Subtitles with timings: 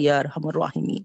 [0.00, 1.02] یا ارحم الراحمین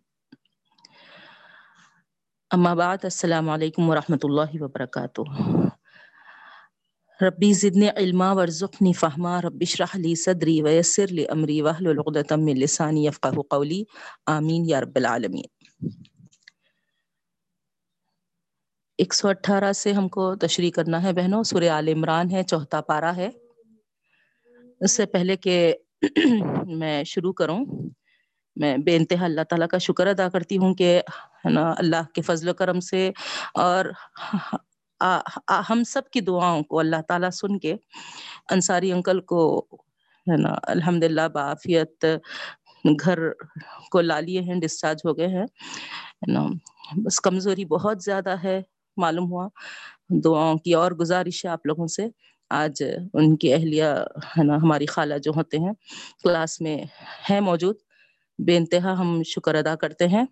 [2.52, 5.22] اما بعد، السلام علیکم ورحمۃ اللہ وبرکاتہ
[7.20, 12.58] ربی زدنی علما ورزقنی فہما رب اشرح لی صدری ویسر لی امری واحلل عقدۃ من
[12.60, 13.84] لسانی یفقهوا قولی
[14.34, 15.48] آمین یا رب العالمین
[19.00, 21.44] ایک سو اٹھارہ سے ہم کو تشریح کرنا ہے بہنوں.
[21.44, 23.30] سورہ آل عمران ہے چوتھا پارا ہے.
[24.82, 25.56] اس سے پہلے کہ
[26.78, 27.64] میں شروع کروں.
[28.56, 31.02] میں بے انتہا اللہ تعالیٰ کا شکر ادا کرتی ہوں کہ
[31.46, 33.12] ہے نا اللہ کے فضل و کرم سے
[33.54, 33.86] اور
[35.70, 37.76] ہم سب کی دعاؤں کو اللہ تعالیٰ سن کے
[38.52, 39.66] انصاری انکل کو
[40.28, 42.06] ہے نا الحمد للہ بعافیت
[43.06, 43.20] گھر
[43.92, 45.46] کو لا لیے ہیں، ڈسچارج ہو گئے ہیں۔
[46.28, 46.46] نا
[47.04, 48.62] بس کمزوری بہت زیادہ ہے
[48.98, 49.48] معلوم ہوا۔
[50.24, 52.08] دعاؤں کی اور گزارش ہے آپ لوگوں سے۔
[52.50, 52.84] آج
[53.14, 53.84] ان کی اہلیہ
[54.38, 55.74] ہے نا ہماری خالہ جو ہوتے ہیں،
[56.24, 56.78] کلاس میں
[57.30, 57.76] ہے موجود۔
[58.38, 60.26] بے انتہا ہم شکر ادا کرتے ہیں۔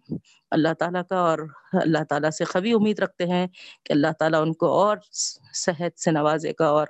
[0.51, 1.39] اللہ تعالیٰ کا اور
[1.73, 3.47] اللہ تعالیٰ سے قوی امید رکھتے ہیں
[3.85, 4.97] کہ اللہ تعالیٰ ان کو اور
[5.53, 6.87] صحت سے نوازے گا اور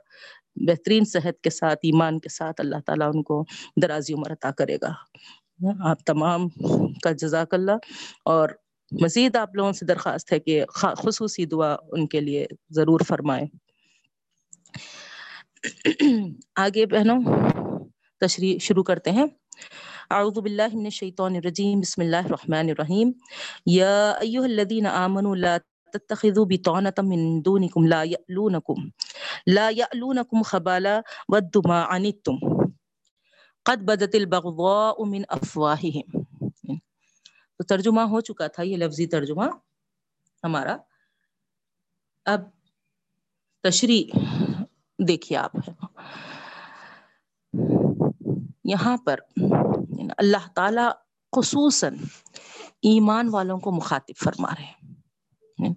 [0.55, 3.45] بہترین صحت کے ساتھ، ایمان کے ساتھ اللہ تعالیٰ ان کو
[3.81, 4.93] درازی عمر عطا کرے گا۔
[5.83, 6.47] آپ تمام
[7.03, 7.71] کا جزاک اللہ۔
[8.25, 8.49] اور
[9.01, 13.47] مزید آپ لوگوں سے درخواست ہے کہ خصوصی دعا ان کے لیے ضرور فرمائیں۔
[16.55, 17.21] آگے بہنوں،
[18.19, 19.25] تشریح شروع کرتے ہیں۔
[20.09, 23.11] اعوذ باللہ من الشیطان الرجیم، بسم اللہ الرحمن الرحیم.
[23.65, 25.57] یا ایہا الذین آمنوا لا
[25.93, 28.87] تتخذوا بطانة من دونکم لا یألونکم
[29.47, 32.37] لا یألونکم خبالا ودوا ما عنتم
[33.65, 36.19] قد بدت البغضاء من افواہہم.
[37.57, 39.47] تو ترجمہ ہو چکا تھا یہ لفظی ترجمہ
[40.43, 40.75] ہمارا.
[42.25, 42.49] اب
[43.63, 44.17] تشریح
[45.07, 45.55] دیکھیے آپ.
[48.63, 49.19] یہاں پر
[50.17, 50.87] اللہ تعالی
[51.35, 51.95] خصوصاً
[52.81, 55.73] ایمان والوں کو مخاطب فرما رہے ہیں۔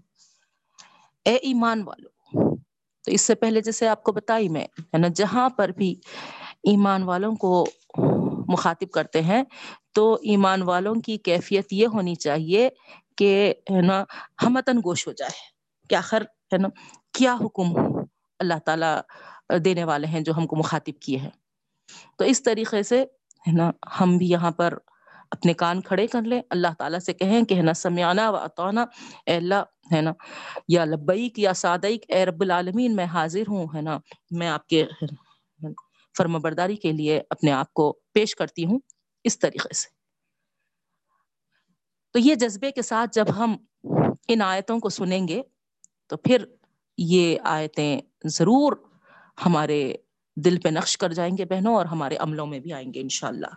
[1.24, 2.56] اے ایمان والوں
[3.04, 5.94] تو اس سے پہلے جیسے آپ کو بتائی میں، ہے نا، جہاں پر بھی
[6.62, 7.66] ایمان والوں کو
[8.48, 9.42] مخاطب کرتے ہیں،
[9.94, 12.68] تو ایمان والوں کی کیفیت یہ ہونی چاہیے
[13.16, 14.04] کہ، ہے نا،
[14.46, 15.32] ہمتن گوش ہو جائے
[15.88, 16.68] کہ آخر، ہے نا،
[17.12, 17.66] کیا حکم
[18.38, 21.30] اللہ تعالی دینے والے ہیں جو ہم کو مخاطب کیے ہیں۔
[22.18, 23.02] تو اس طریقے سے
[23.48, 23.70] ہے نا،
[24.00, 24.74] ہم بھی یہاں پر
[25.30, 28.84] اپنے کان کھڑے کر لیں۔ اللہ تعالیٰ سے کہیں کہ ہے نا سمیانہ و اطانا
[29.26, 30.12] اے اللہ، ہے نا،
[30.68, 33.98] یا لبیک یا صادق اے رب العالمین، میں حاضر ہوں، ہے نا،
[34.30, 34.86] میں آپ کے
[36.18, 38.78] فرم برداری کے لیے اپنے آپ کو پیش کرتی ہوں۔
[39.24, 39.88] اس طریقے سے۔
[42.12, 43.56] تو یہ جذبے کے ساتھ جب ہم
[44.28, 45.42] ان آیتوں کو سنیں گے،
[46.06, 46.44] تو پھر
[46.98, 48.72] یہ آیتیں ضرور
[49.46, 49.94] ہمارے
[50.36, 53.54] دل پہ نقش کر جائیں گے بہنوں اور ہمارے عملوں میں بھی آئیں گے انشاءاللہ۔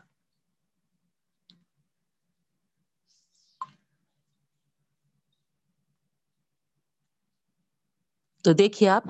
[8.43, 9.03] تو دیکھیے آپ،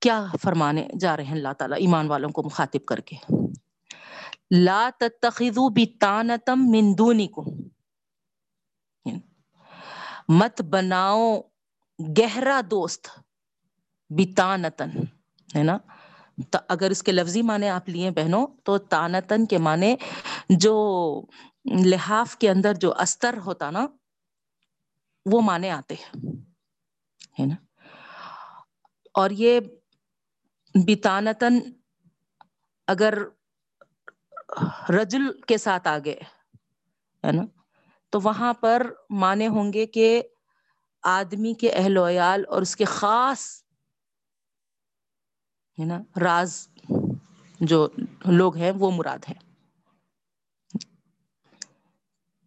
[0.00, 3.16] کیا فرمانے جا رہے ہیں اللہ تعالیٰ ایمان والوں کو مخاطب کر کے؟
[4.50, 7.42] لا تتخذوا بتانتم من دونکم۔
[10.28, 11.40] مت بناؤ
[12.18, 13.23] گہرا دوست۔
[14.16, 14.90] بتانتن
[15.48, 15.78] ہے نا؟
[16.68, 19.94] اگر اس کے لفظی معنی آپ لیے بہنوں، تو تانتن کے معنی
[20.50, 20.74] جو
[21.84, 23.86] لحاف کے اندر جو استر ہوتا نا،
[25.26, 26.32] وہ معنی آتے ہیں،
[27.40, 27.54] ہے نا؟
[29.14, 29.60] اور یہ
[30.74, 31.58] بتانتن
[32.88, 33.18] اگر
[34.90, 36.14] رجل کے ساتھ آگے،
[37.24, 37.42] ہے نا؟
[38.12, 40.22] تو وہاں پر مانے ہوں گے کہ
[41.04, 43.63] آدمی کے اہل و عیال اور اس کے خاص
[45.78, 46.68] ہے نا، راز
[47.60, 47.88] جو
[48.26, 49.34] لوگ ہیں وہ مراد ہے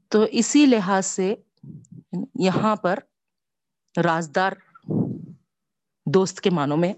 [0.07, 1.35] تو اسی لحاظ سے
[2.39, 2.99] یہاں پر
[4.03, 4.51] رازدار
[6.05, 6.93] دوست کے معنوں میں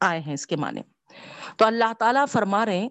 [0.00, 0.80] آئے ہیں اس کے معنی۔
[1.56, 2.88] تو اللہ تعالیٰ فرما رہے ہیں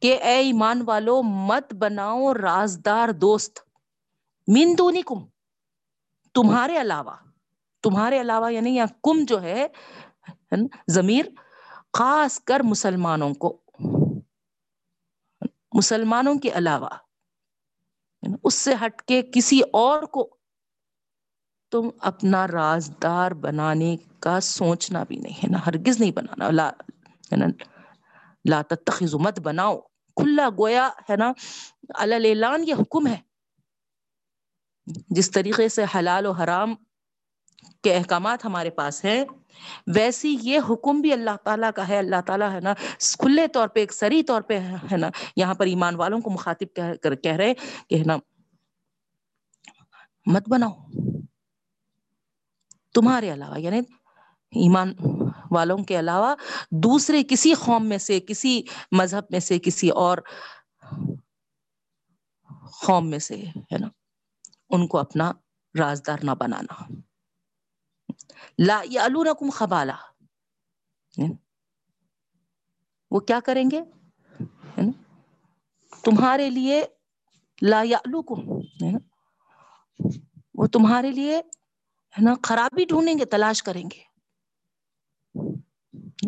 [0.00, 3.58] کہ اے ایمان والو، مت بناؤ رازدار دوست۔
[4.48, 5.24] من دونکم،
[6.34, 7.14] تمہارے علاوہ
[7.82, 9.66] تمہارے علاوہ یعنی یا کم جو ہے
[10.90, 11.26] ضمیر
[11.92, 13.60] خاص کر مسلمانوں کو،
[15.72, 16.88] مسلمانوں کے علاوہ
[18.22, 20.36] یعنی اس سے ہٹ کے کسی اور کو
[21.70, 26.68] تم اپنا رازدار بنانے کا سوچنا بھی نہیں ہے نا ہرگز نہیں بنانا، لا
[27.32, 27.46] ہے نا
[28.44, 29.78] لا تتخذوا مت بناؤ،
[30.16, 31.32] کھلا گویا ہے نا
[31.94, 33.20] اعلان یہ حکم ہے۔
[34.86, 36.74] جس طریقے سے حلال و حرام
[37.82, 39.24] کے احکامات ہمارے پاس ہیں
[39.94, 42.74] ویسی یہ حکم بھی اللہ تعالیٰ کا ہے، اللہ تعالیٰ ہے نا،
[43.18, 46.76] کھلے طور پہ، ایک سری طور پہ ہے نا، یہاں پر ایمان والوں کو مخاطب
[47.22, 47.54] کہہ رہے
[47.88, 48.16] کہ ہے نا،
[50.26, 50.70] مت بناؤ۔
[52.94, 53.78] تمہارے علاوہ یعنی
[54.52, 54.94] ایمان
[55.50, 56.34] والوں کے علاوہ
[56.70, 58.62] دوسرے کسی قوم میں سے، کسی
[58.92, 60.18] مذہب میں سے، کسی اور
[62.86, 63.36] قوم میں سے
[63.72, 63.88] ہے نا،
[64.70, 65.32] ان کو اپنا
[65.78, 66.82] رازدار نہ بنانا۔
[68.58, 69.96] لا یعلونکم خبالا.
[73.10, 73.80] وہ کیا کریں گے؟
[76.04, 76.82] تمہارے لیے
[77.62, 78.40] لا یعلوکم
[80.54, 84.02] وہ تمہارے لیے ہے نا خرابی ڈھونڈیں گے، تلاش کریں گے.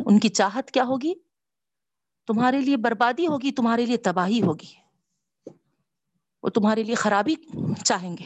[0.06, 1.14] ان کی چاہت کیا ہوگی؟
[2.26, 4.72] تمہارے لیے بربادی ہوگی، تمہارے لیے تباہی ہوگی.
[6.42, 7.34] وہ تمہارے لیے خرابی
[7.84, 8.24] چاہیں گے.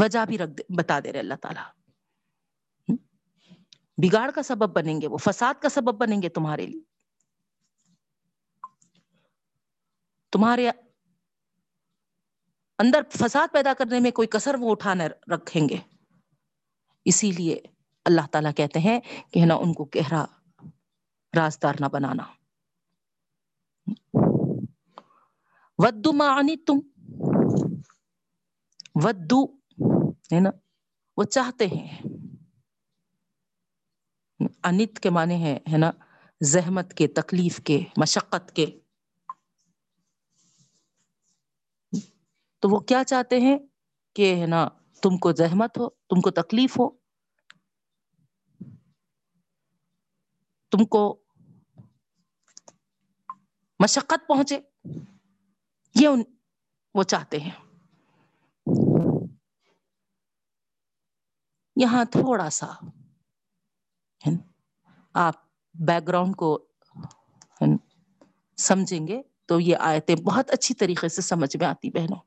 [0.00, 1.60] وجہ بھی رکھ بتا دے رہے اللہ تعالی۔
[3.98, 6.80] بگاڑ کا سبب بنیں گے وہ، فساد کا سبب بنیں گے تمہارے لیے۔
[10.32, 10.70] تمہارے
[12.78, 15.76] اندر فساد پیدا کرنے میں کوئی کسر وہ اٹھانے رکھیں گے۔
[17.04, 17.60] اسی لیے
[18.04, 19.00] اللہ تعالیٰ کہتے ہیں
[19.32, 20.24] کہ نا، ان کو گہرا
[21.36, 22.22] رازدار نہ بنانا۔
[25.78, 26.78] ودو معنی تم
[28.94, 29.57] ودو
[30.34, 30.50] ہے نا؟
[31.16, 32.02] وہ چاہتے ہیں۔
[34.64, 35.90] انت کے معنی ہے ہے نا؟
[36.40, 38.80] زحمت کے، تکلیف کے، مشقت کے۔
[42.58, 43.58] تو وہ کیا چاہتے ہیں؟
[44.14, 44.68] کہ، ہے نا،
[45.02, 46.90] تم کو زحمت ہو، تم کو تکلیف ہو۔
[50.70, 51.22] تم کو
[53.78, 54.58] مشقت پہنچے۔
[55.94, 56.22] یہ ان،
[56.94, 57.67] وہ چاہتے ہیں۔
[61.78, 62.66] یہاں تھوڑا سا
[65.14, 65.34] آپ
[65.74, 66.66] بیک گراؤنڈ کو
[68.56, 72.20] سمجھیں گے تو یہ آیتیں بہت اچھی طریقے سے سمجھ میں آتی بہنوں۔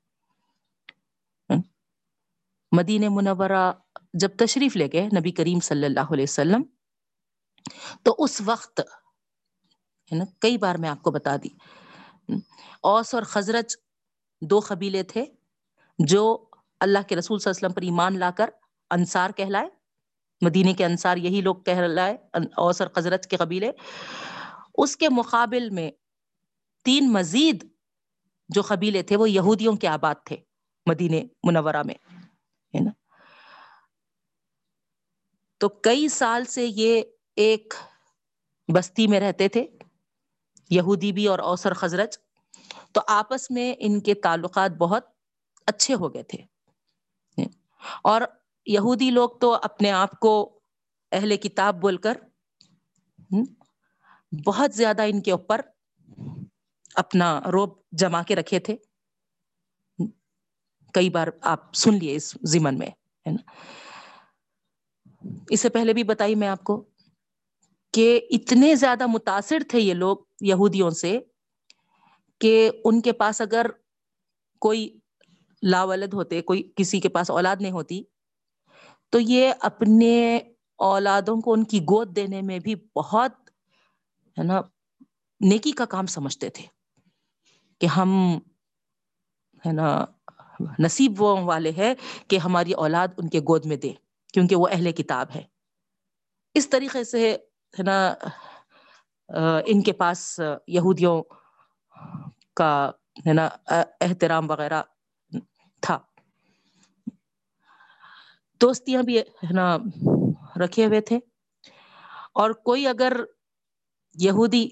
[2.71, 3.71] مدینہ منورہ
[4.13, 6.61] جب تشریف لے گئے نبی کریم صلی اللہ علیہ وسلم،
[8.03, 8.79] تو اس وقت،
[10.11, 11.49] ہے نا، کئی بار میں آپ کو بتا دی۔
[12.81, 13.75] اوس اور خزرج
[14.41, 15.25] دو قبیلے تھے
[15.99, 16.45] جو
[16.79, 18.49] اللہ کے رسول صلی اللہ علیہ وسلم پر ایمان لا کر
[18.91, 19.69] انصار کہلائے
[20.41, 22.17] مدینے کے انصار یہی لوگ کہلائے،
[22.57, 23.71] اوس اور کے قبیلے۔
[24.77, 25.91] اس کے مقابل میں
[26.83, 27.67] تین مزید
[28.49, 30.37] جو قبیلے تھے، وہ یہودیوں کے آباد تھے
[30.85, 31.95] مدینے منورہ میں،
[32.75, 32.91] ہے نا؟
[35.57, 37.01] تو کئی سال سے یہ
[37.35, 37.73] ایک
[38.73, 39.67] بستی میں رہتے تھے،
[40.69, 42.17] یہودی بھی اور اوسر خزرج
[42.91, 45.05] تو آپس میں ان کے تعلقات بہت
[45.65, 46.43] اچھے ہو گئے تھے۔
[48.03, 48.21] اور
[48.65, 50.59] یہودی لوگ تو اپنے آپ کو
[51.11, 52.17] اہل کتاب بول کر
[54.45, 55.61] بہت زیادہ ان کے اوپر
[56.95, 58.75] اپنا روب جما کے رکھے تھے۔
[60.93, 63.51] کئی بار آپ سن لیے اس زمن میں، ہے نا؟
[65.49, 66.85] اس سے پہلے بھی بتائی میں آپ کو
[67.93, 71.19] کہ اتنے زیادہ متاثر تھے یہ لوگ یہودیوں سے
[72.39, 73.65] کہ ان کے پاس اگر
[74.59, 74.99] کوئی
[75.63, 78.03] لاولد ہوتے، کوئی کسی کے پاس اولاد نہیں ہوتی
[79.13, 80.37] تو یہ اپنے
[80.79, 83.33] اولادوں کو ان کی گود دینے میں بھی بہت
[84.37, 84.61] ہے نا،
[85.41, 86.65] نیکی کا کام سمجھتے تھے
[87.81, 88.11] کہ ہم
[89.65, 90.05] ہے نا،
[90.79, 91.93] نصیب وہ والے ہے
[92.27, 93.93] کہ ہماری اولاد ان کے گود میں دے،
[94.33, 95.43] کیونکہ وہ اہل کتاب ہے۔
[96.55, 97.31] اس طریقے سے
[97.73, 97.97] ہے نا
[99.65, 101.21] ان کے پاس یہودیوں
[102.53, 102.73] کا
[103.27, 103.47] ہے نا،
[104.01, 104.81] احترام وغیرہ
[105.83, 105.97] تھا
[108.61, 109.77] دوستیاں بھی نا،
[110.65, 111.19] رکھے ہوئے تھے۔
[112.33, 113.13] اور کوئی اگر
[114.13, 114.69] یہودی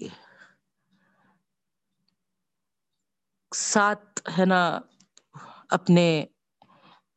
[3.56, 4.80] ساتھ ہے نا،
[5.70, 6.26] اپنے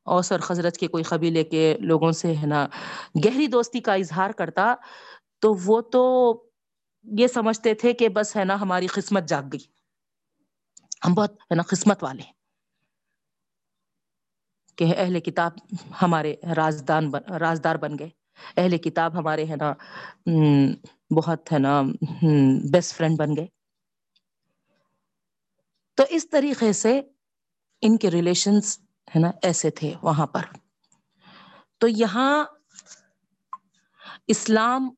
[0.04, 2.68] اوسر خزرت کے کوئی قبیلے کے لوگوں سے ہے نا
[3.24, 4.74] گہری دوستی کا اظہار کرتا،
[5.38, 6.02] تو وہ تو
[7.04, 9.64] یہ سمجھتے تھے کہ بس ہے نا ہماری قسمت جاگ گئی۔
[11.04, 12.41] ہم بہت ہے نا قسمت والے
[14.76, 15.52] کہ اہل کتاب
[16.02, 18.08] ہمارے رازدان بن رازدار بن گئے۔
[18.56, 19.72] اہل کتاب ہمارے ہے نا
[21.16, 21.82] بہت ہے نا
[22.72, 23.46] بیسٹ فرینڈ بن گئے۔
[25.94, 27.00] تو اس طریقے سے
[27.82, 28.78] ان کے ریلیشنز
[29.16, 30.42] ہے نا ایسے تھے وہاں پر۔
[31.78, 32.44] تو یہاں
[34.26, 34.94] اسلام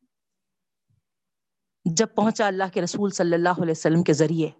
[1.84, 4.50] جب پہنچا اللہ کے رسول صلی اللہ علیہ وسلم کے ذریعے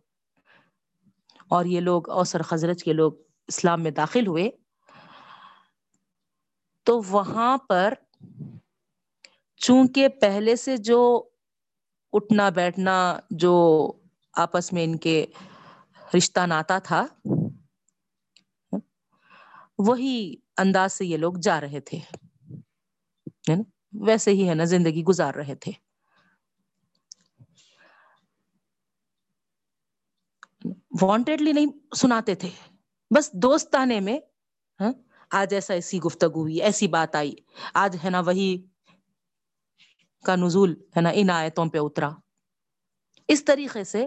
[1.48, 3.12] اور یہ لوگ اوسر خزرج کے لوگ
[3.48, 4.50] اسلام میں داخل ہوئے
[6.86, 7.94] تو وہاں پر
[9.60, 11.00] چونکہ پہلے سے جو
[12.12, 12.96] اٹھنا بیٹھنا
[13.32, 13.52] جو
[14.34, 15.24] آپس میں ان کے
[16.16, 17.04] رشتہ ناتا تھا
[19.78, 20.16] وہی
[20.56, 21.98] انداز سے یہ لوگ جا رہے تھے
[24.00, 25.72] ویسے ہی ہے نا زندگی گزار رہے تھے۔
[31.02, 32.50] وانٹیڈلی نہیں سناتے تھے
[33.10, 34.18] بس دوستانے میں
[34.80, 34.92] ہاں،
[35.38, 37.34] آج ایسا ایسی گفتگو ہوئی، ایسی بات آئی۔
[37.74, 38.66] آج ہے نا وہی
[40.24, 42.10] کا نزول ہے نا ان آیتوں پہ اترا۔
[43.28, 44.06] اس طریقے سے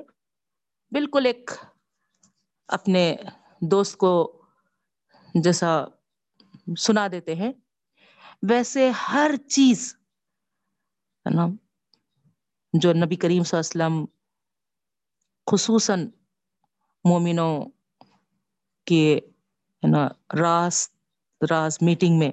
[0.91, 1.51] بالکل ایک
[2.67, 3.15] اپنے
[3.61, 4.11] دوست کو
[5.43, 5.85] جیسا
[6.77, 7.51] سنا دیتے ہیں،
[8.49, 9.95] ویسے ہر چیز
[11.25, 11.47] ہے نا
[12.73, 14.05] جو نبی کریم صلی اللہ علیہ وسلم
[15.51, 16.09] خصوصاً
[17.05, 17.65] مومنوں
[18.85, 19.19] کے
[19.83, 20.07] ہے نا
[20.39, 20.89] راس
[21.41, 22.31] راس میٹنگ میں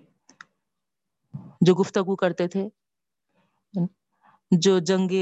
[1.61, 2.69] جو گفتگو کرتے تھے،
[4.51, 5.13] جو جنگ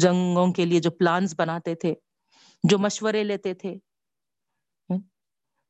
[0.00, 1.94] جنگوں کے لیے جو پلانز بناتے تھے،
[2.64, 3.74] جو مشورے لیتے تھے،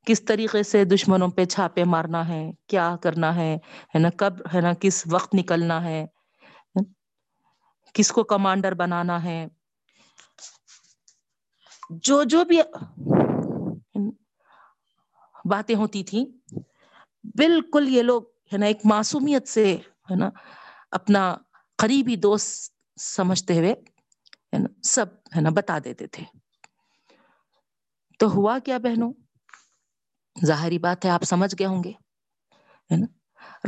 [0.06, 3.54] کس طریقے سے دشمنوں پہ چھاپے مارنا ہے، کیا کرنا ہے
[3.94, 6.06] ہے نا، کب، ہے نا، کس وقت نکلنا ہے،
[7.94, 9.46] کس کو کمانڈر بنانا ہے۔
[12.02, 12.60] جو جو بھی
[15.44, 16.24] باتیں ہوتی تھیں۔
[17.24, 19.76] بالکل یہ لوگ، ہے نا، ایک معصومیت سے،
[20.10, 20.30] ہے نا،
[20.90, 21.36] اپنا
[21.76, 23.72] قریبی دوست سمجھتے ہوئے،
[24.52, 25.06] ہے نا، سب،
[25.36, 26.24] ہے نا، بتا دیتے تھے۔
[28.18, 29.12] تو ہوا کیا بہنوں؟
[30.46, 33.06] ظاہری بات ہے، آپ سمجھ گئے ہوں گے، ہے نا۔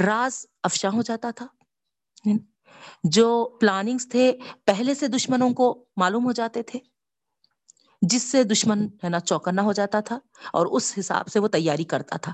[0.06, 1.46] راز افشاں ہو جاتا تھا۔
[3.04, 4.32] جو پلاننگز تھے،
[4.64, 6.78] پہلے سے دشمنوں کو معلوم ہو جاتے تھے۔
[8.02, 10.18] جس سے دشمن ہے نا چوکنا ہو جاتا تھا
[10.52, 12.32] اور اس حساب سے وہ تیاری کرتا تھا۔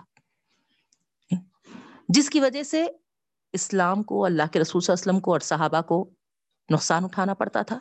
[2.08, 2.86] جس کی وجہ سے
[3.52, 6.10] اسلام کو، اللہ کے رسول صلی اللہ علیہ وسلم کو اور صحابہ کو
[6.72, 7.78] نقصان اٹھانا پڑتا تھا۔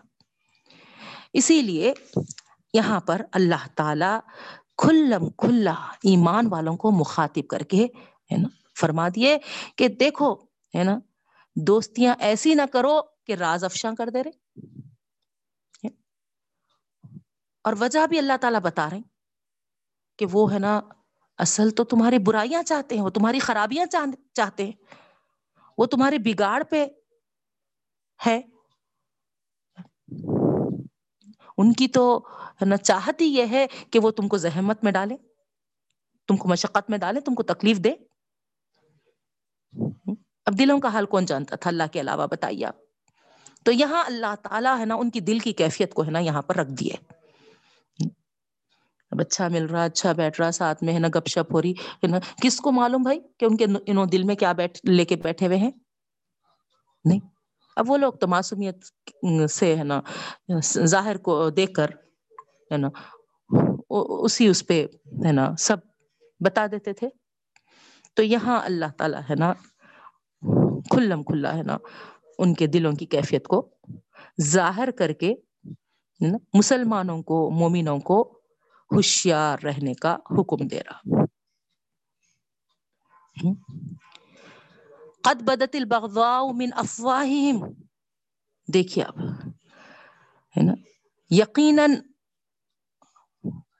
[1.33, 1.93] اسی لیے
[2.73, 4.19] یہاں پر اللہ تعالی
[4.77, 7.85] کھلم کھلا ایمان والوں کو مخاطب کر کے
[8.31, 8.47] ہے نا
[8.79, 9.37] فرما دیے
[9.75, 10.33] کہ دیکھو
[10.75, 10.99] ہے نا،
[11.55, 14.57] دوستیاں ایسی نہ کرو کہ راز افشاں کر دے رہے۔
[17.67, 19.03] اور وجہ بھی اللہ تعالیٰ بتا رہے ہیں
[20.17, 20.81] کہ وہ ہے نا،
[21.37, 23.85] اصل تو تمہاری برائیاں چاہتے ہیں، وہ تمہاری خرابیاں
[24.33, 24.71] چاہتے ہیں۔
[25.77, 26.87] وہ تمہارے بگاڑ پہ
[28.25, 28.41] ہے۔
[31.57, 32.27] ان کی تو
[32.83, 35.17] چاہت ہی یہ ہے کہ وہ تم کو زحمت میں ڈالے
[36.27, 37.91] تم کو مشقت میں ڈالے تم کو تکلیف دے
[40.45, 42.75] اب دلوں کا حال کون جانتا تھا؟ اللہ کے علاوہ بتائیے آپ۔
[43.63, 46.41] تو یہاں اللہ تعالیٰ ہے نا ان کی دل کی کیفیت کو ہے نا یہاں
[46.41, 47.16] پر رکھ دیے۔
[49.11, 51.71] اب اچھا مل رہا اچھا بیٹھ رہا ساتھ میں ہے نا، گپ شپ ہو رہی
[51.71, 55.05] ہے نا۔ کس کو معلوم بھائی کہ ان کے انہوں دل میں کیا بیٹھ، لے
[55.05, 55.71] کے بیٹھے ہوئے ہیں؟
[57.05, 57.19] نہیں۔
[57.75, 58.77] اب وہ لوگ تو معصومیت
[59.51, 60.01] سے ہے نا،
[60.85, 61.89] ظاہر کو دیکھ کر
[62.71, 62.89] ہے نا
[63.89, 64.85] اسی اس پہ
[65.25, 65.77] ہے نا سب
[66.39, 67.09] بتا دیتے تھے۔
[68.15, 69.53] تو یہاں اللہ تعالی ہے نا،
[70.89, 71.77] کھلم کھلا ہے نا
[72.39, 73.69] ان کے دلوں کی کیفیت کو
[74.43, 75.33] ظاہر کر کے
[76.53, 78.36] مسلمانوں کو، مومنوں کو
[78.91, 80.99] ہوشیار رہنے کا حکم دے رہا۔
[85.21, 87.65] قد بدت البغضاء من افواہہم۔
[88.73, 89.17] دیکھیے آپ،
[90.57, 90.73] ہے نا؟
[91.29, 91.91] یقیناً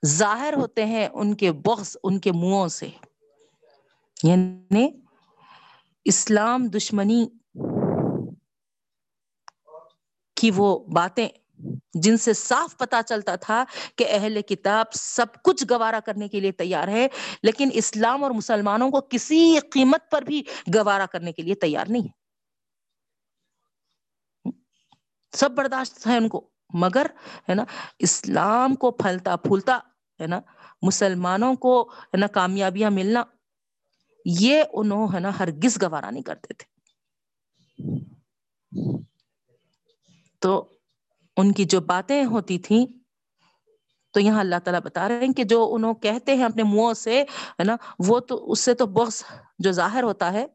[0.06, 2.90] ظاہر ہوتے ہیں ان کے بغض، ان کے منہوں سے۔
[4.24, 4.90] یعنی
[6.06, 7.28] اسلام دشمنی
[10.36, 11.30] کی وہ باتیں
[11.94, 13.64] جن سے صاف پتا چلتا تھا
[13.96, 17.08] کہ اہل کتاب سب کچھ گوارا کرنے کے لیے تیار ہے،
[17.44, 20.44] لیکن اسلام اور مسلمانوں کو کسی قیمت پر بھی
[20.76, 22.28] گوارا کرنے کے لیے تیار نہیں ہے۔
[25.32, 27.06] سب برداشت ہے ان کو، مگر
[27.50, 27.64] ہے نا،
[28.00, 29.80] اسلام کو پھلتا پھولتا
[30.22, 30.40] ہے نا،
[30.82, 33.24] مسلمانوں کو ہے نا کامیابیاں ملنا،
[34.26, 36.66] یہ انہوں ہے نا ہرگز گوارا نہیں کرتے تھے۔
[40.40, 40.77] تو
[41.38, 42.86] ان کی جو باتیں ہوتی تھیں،
[44.12, 47.22] تو یہاں اللہ تعالیٰ بتا رہے ہیں کہ جو انہوں کہتے ہیں اپنے منہوں سے،
[47.24, 49.24] ہے نا، وہ تو، اس سے تو بہت
[49.60, 50.46] جو ظاہر ہوتا ہے،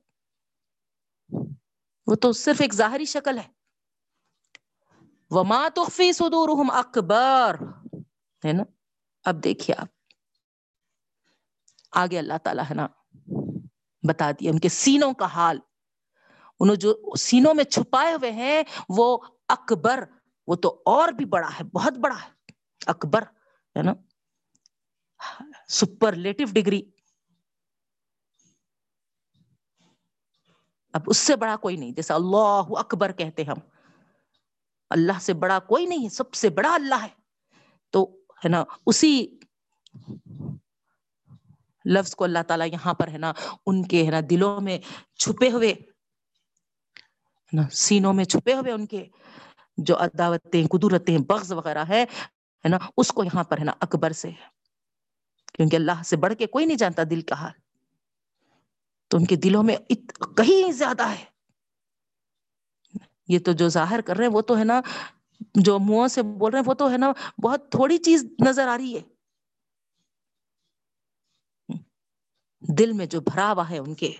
[2.06, 3.48] وہ تو صرف ایک ظاہری شکل ہے۔
[5.30, 7.56] وہ ماں تخفی سدور اکبر
[8.44, 8.62] ہے نا؟
[9.24, 9.88] اب دیکھیے آپ۔
[11.92, 12.86] آگے اللہ تعالیٰ، ہے نا،
[14.08, 15.58] بتا دیا ان کے سینوں کا حال۔
[16.60, 20.04] انہوں جو سینوں میں چھپائے ہوئے ہیں، وہ اکبر
[20.46, 22.30] وہ تو اور بھی بڑا ہے، بہت بڑا ہے۔
[22.86, 23.22] اکبر،
[23.76, 23.92] ہے نا؟
[25.68, 26.90] سپر لیٹو ڈگری
[30.92, 33.56] اب اس سے بڑا کوئی نہیں جیسا اللہ اکبر کہتے ہم۔
[34.90, 37.08] اللہ سے بڑا کوئی نہیں ہے، سب سے بڑا اللہ ہے۔
[37.90, 39.26] تو، ہے نا، اسی
[41.84, 43.32] لفظ کو اللہ تعالیٰ یہاں پر، ہے نا،
[43.66, 44.78] ان کے، ہے نا، دلوں میں
[45.18, 45.74] چھپے ہوئے
[47.52, 49.06] نا، سینوں میں چھپے ہوئے ان کے۔
[49.82, 52.04] جو عداوتیں، قدرتیں، بغض وغیرہ ہے
[52.64, 54.30] نا، اس کو یہاں پر ہے نا اکبر سے۔
[55.54, 57.50] کیونکہ اللہ سے بڑھ کے کوئی نہیں جانتا دل کا حال۔
[59.08, 59.76] تو ان کے دلوں میں
[60.36, 61.24] کہیں زیادہ ہے۔
[63.28, 64.80] یہ تو جو ظاہر کر رہے ہیں، وہ تو ہے نا،
[65.54, 67.12] جو منہوں سے بول رہے ہیں، وہ تو ہے نا،
[67.42, 69.02] بہت تھوڑی چیز نظر آ رہی ہے۔
[72.78, 74.12] دل میں جو بھرا ہوا ہے ان کے۔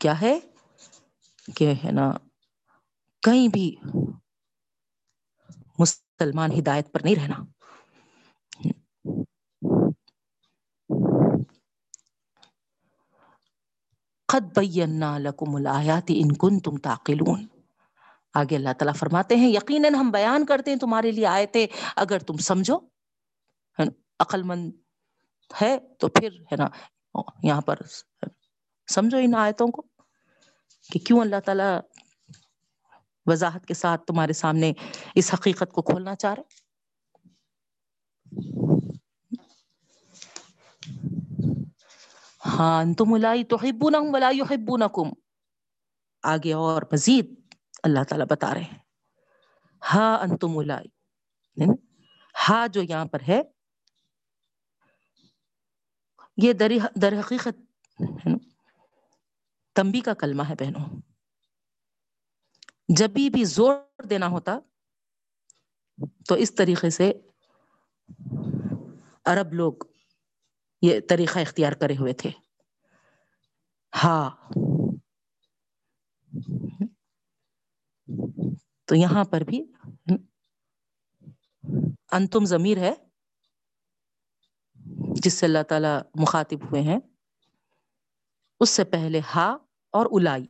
[0.00, 0.40] کیا ہے؟
[1.56, 2.10] کہ ہے نا،
[3.22, 3.76] کہیں بھی
[5.78, 7.36] مسلمان ہدایت پر نہیں رہنا۔
[14.26, 17.46] قد بینا لکم الآیات ان کنتم تعقلون۔
[18.34, 21.66] آگے اللہ تعالیٰ فرماتے ہیں، یقیناً ہم بیان کرتے ہیں تمہارے لیے آیتیں،
[21.96, 22.78] اگر تم سمجھو
[24.18, 24.72] عقل مند
[25.62, 26.66] ہے تو پھر، ہے نا،
[27.42, 27.76] یہاں پر
[28.90, 29.89] سمجھو ان آیتوں کو۔
[30.92, 31.80] کہ کیوں اللہ تعالیٰ
[33.26, 34.72] وضاحت کے ساتھ تمہارے سامنے
[35.14, 36.58] اس حقیقت کو کھولنا چاہ رہے
[42.46, 43.56] ہاں تم الائی تو
[46.24, 47.26] آگے اور مزید
[47.82, 48.78] اللہ تعالیٰ بتا رہے ہیں۔
[49.82, 50.88] ہاں انتم الائی
[51.56, 51.74] یعنی
[52.34, 53.40] ہاں جو یہاں پر ہے،
[56.36, 57.60] یہ در حقیقت
[58.00, 58.49] یعنی
[59.80, 61.00] تمبی کا کلمہ ہے بہنوں۔
[62.88, 63.74] جب بھی زور
[64.10, 64.58] دینا ہوتا
[66.28, 67.12] تو اس طریقے سے
[69.24, 69.72] عرب لوگ
[70.82, 72.30] یہ طریقہ اختیار کرے ہوئے تھے۔
[74.04, 74.30] ہاں۔
[78.84, 79.72] تو یہاں پر بھی
[82.12, 82.94] انتم ضمیر ہے،
[85.14, 86.98] جس سے اللہ تعالی مخاطب ہوئے ہیں۔
[88.60, 89.56] اس سے پہلے ہا
[89.90, 90.46] اور الائی۔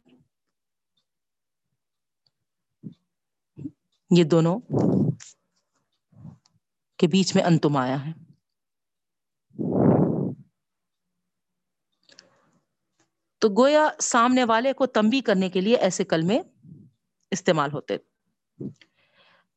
[4.16, 4.61] یہ دونوں
[6.96, 8.12] کے بیچ میں انتم آیا ہے۔
[13.38, 16.40] تو گویا سامنے والے کو تمبی کرنے کے لیے ایسے کلمے
[17.31, 17.96] استعمال ہوتے۔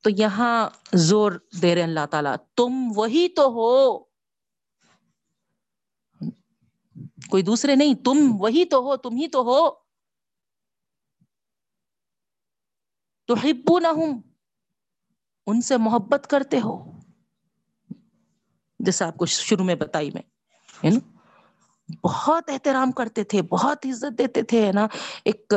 [0.02, 4.13] تو یہاں زور دے رہے اللہ تعالیٰ، تم وہی تو ہو۔
[7.30, 9.84] کوئی دوسرے نہیں تم وہی تو ہو تم ہی تو ہو۔
[13.28, 14.22] تو ہبو نہ ہوں
[15.48, 16.92] ان سے محبت کرتے ہو۔
[18.80, 20.22] جیسا آپ کو شروع میں بتائی میں
[22.04, 24.88] بہت احترام کرتے تھے، بہت عزت دیتے تھے نا؟
[25.26, 25.54] ایک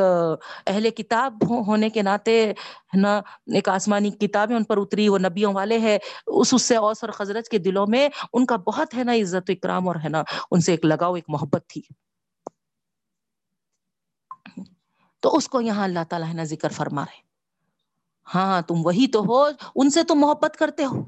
[0.67, 1.37] اہل کتاب
[1.67, 2.51] ہونے کے ناطے،
[2.95, 6.75] ہے نا؟ ایک آسمانی کتابیں ان پر اتری، وہ نبیوں والے ہے اس اس سے
[6.75, 9.95] اوس اور خزرت کے دلوں میں ان کا بہت، ہے نا، عزت و اکرام اور،
[10.03, 11.81] ہے نا، ان سے ایک لگاؤ، ایک محبت تھی۔
[15.19, 17.21] تو اس کو یہاں اللہ تعالیٰ، ہے نا، ذکر فرما رہے
[18.35, 21.05] ہاں تم وہی تو ہو، ان سے تم محبت کرتے ہو۔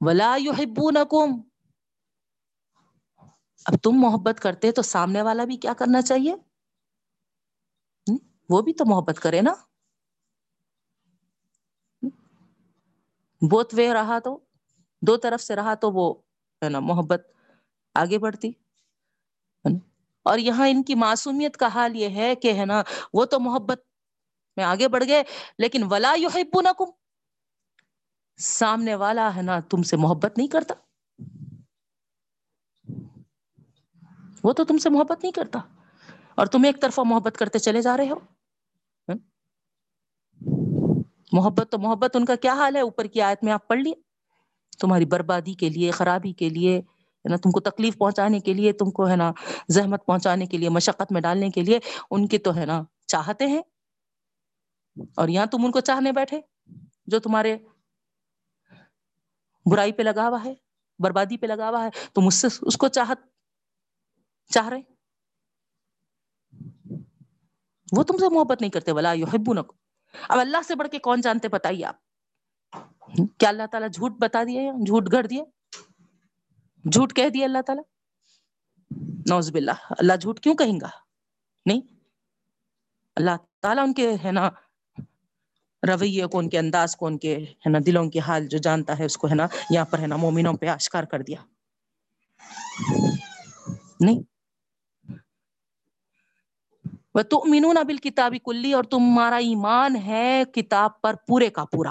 [0.00, 1.53] ولا يحبونكم
[3.66, 6.34] اب تم محبت کرتے تو سامنے والا بھی کیا کرنا چاہیے؟
[8.50, 9.54] وہ بھی تو محبت کرے نا۔
[13.50, 14.40] بوتھ وے رہا تو،
[15.02, 16.14] دو طرف سے رہا تو وہ
[16.64, 17.26] ہے نا محبت
[17.94, 18.50] آگے بڑھتی۔
[20.22, 23.80] اور یہاں ان کی معصومیت کا حال یہ ہے کہ ہے نا، وہ تو محبت
[24.56, 25.22] میں آگے بڑھ گئے،
[25.58, 26.90] لیکن ولا یحبونکم
[28.36, 30.74] سامنے والا ہے نا تم سے محبت نہیں کرتا۔
[34.44, 35.58] وہ تو تم سے محبت نہیں کرتا
[36.34, 38.16] اور تم ایک طرفہ محبت کرتے چلے جا رہے ہو۔
[41.32, 43.94] محبت تو محبت، ان کا کیا حال ہے؟ اوپر کی آیت میں آپ پڑھ لیے۔
[44.78, 48.72] تمہاری بربادی کے لیے، خرابی کے لیے، ہے نا، تم کو تکلیف پہنچانے کے لیے،
[48.72, 49.32] تم کو، ہے نا،
[49.68, 51.78] زحمت پہنچانے کے لیے، مشقت میں ڈالنے کے لیے
[52.10, 53.62] ان کی تو، ہے نا، چاہتے ہیں۔
[55.16, 56.40] اور یہاں تم ان کو چاہنے بیٹھے،
[57.06, 57.56] جو تمہارے
[59.66, 60.54] برائی پہ لگا ہوا ہے،
[60.98, 63.33] بربادی پہ لگا ہوا ہے، تم اس سے، اس کو چاہت
[64.46, 64.80] چاہ رہے
[67.96, 69.76] وہ تم سے محبت نہیں کرتے بلا یحبونکم
[70.28, 71.96] اب اللہ سے بڑھ کے کون جانتے، بتائیے آپ۔
[73.38, 75.44] کیا اللہ تعالیٰ جھوٹ بتا دیا جھوٹ گھڑ دیا
[76.92, 77.84] جھوٹ کہہ دیا اللہ تعالیٰ؟
[79.30, 80.88] نوز باللہ۔ اللہ جھوٹ کیوں کہیں گا؟
[81.66, 81.80] نہیں؟
[83.16, 84.50] اللہ تعالیٰ ان کے، ہے نا،
[85.86, 88.98] رویے کو، ان کے انداز کو، ان کے، ہے نا، دلوں کے حال جو جانتا
[88.98, 91.44] ہے، اس کو، ہے نا، یہاں پر، ہے نا، مومنوں پہ آشکار کر دیا۔
[94.00, 94.33] نہیں؟
[97.14, 101.90] وہ تو مینون ابل کتابی کلی اور تمہارا ایمان ہے کتاب پر پورے کا پورا۔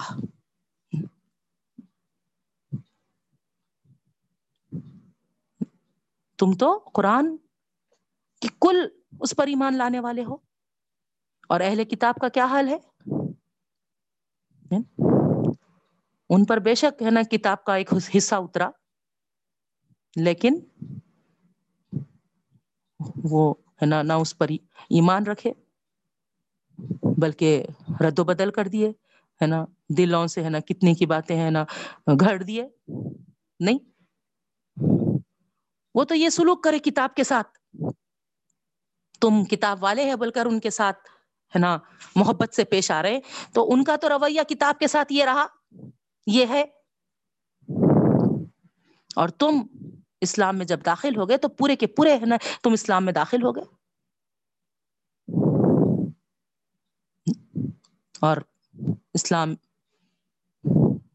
[6.38, 7.38] تم تو قرآن
[8.42, 8.88] کی کل
[9.20, 10.36] اس پر ایمان لانے والے ہو۔
[11.50, 12.78] اور اہل کتاب کا کیا حال ہے؟
[16.30, 18.70] ان پر بے شک ہے نا کتاب کا ایک حصہ اترا،
[20.16, 20.60] لیکن
[23.24, 24.48] وہ ہے نا نہ اس پر
[24.90, 25.54] ایمان رکھے،
[27.18, 27.64] بلکہ
[28.08, 28.90] رد و بدل کر دیے،
[29.42, 29.66] ہے نا،
[29.98, 31.66] دلوں سے، ہے نا، کتنی کی باتیں ہیں نا،
[32.20, 32.68] گھڑ دیے۔
[33.60, 33.78] نہیں،
[35.96, 37.76] وہ تو یہ سلوک کرے کتاب کے ساتھ۔
[39.22, 41.00] تم کتاب والے ہیں بول کر ان کے ساتھ،
[41.56, 41.78] ہے نا،
[42.16, 43.20] محبت سے پیش آ رہے۔
[43.54, 45.46] تو ان کا تو رویہ کتاب کے ساتھ یہ رہا،
[46.28, 46.64] یہ ہے۔
[49.16, 49.62] اور تم
[50.24, 53.14] اسلام میں جب داخل ہو گئے تو پورے کے پورے ہے نا، تم اسلام میں
[53.14, 53.64] داخل ہو گئے۔
[58.22, 58.38] اور
[59.14, 59.54] اسلام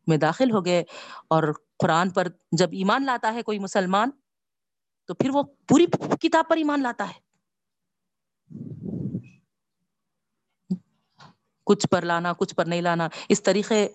[0.06, 0.84] میں داخل ہو گئے۔
[1.28, 4.10] اور قرآن پر جب ایمان لاتا ہے کوئی مسلمان،
[5.06, 5.86] تو پھر وہ پوری
[6.20, 7.28] کتاب پر ایمان لاتا ہے۔
[11.64, 13.88] کچھ پر لانا، کچھ پر نہیں لانا، اس طریقے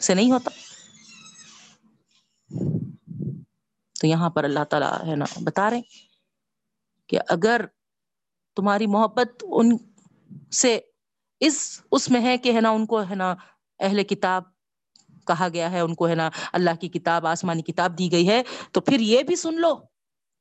[0.00, 0.50] سے نہیں ہوتا۔
[4.00, 5.80] تو یہاں پر اللہ تعالی ہے نا بتا رہے
[7.06, 7.60] کہ اگر
[8.56, 9.76] تمہاری محبت ان
[10.52, 10.80] سے
[11.40, 13.34] اس اس میں ہے کہ ہے نا ان کو ہے نا
[13.78, 14.42] اہل کتاب
[15.26, 18.42] کہا گیا ہے، ان کو ہے نا اللہ کی کتاب، آسمانی کتاب دی گئی ہے،
[18.72, 19.74] تو پھر یہ بھی سن لو،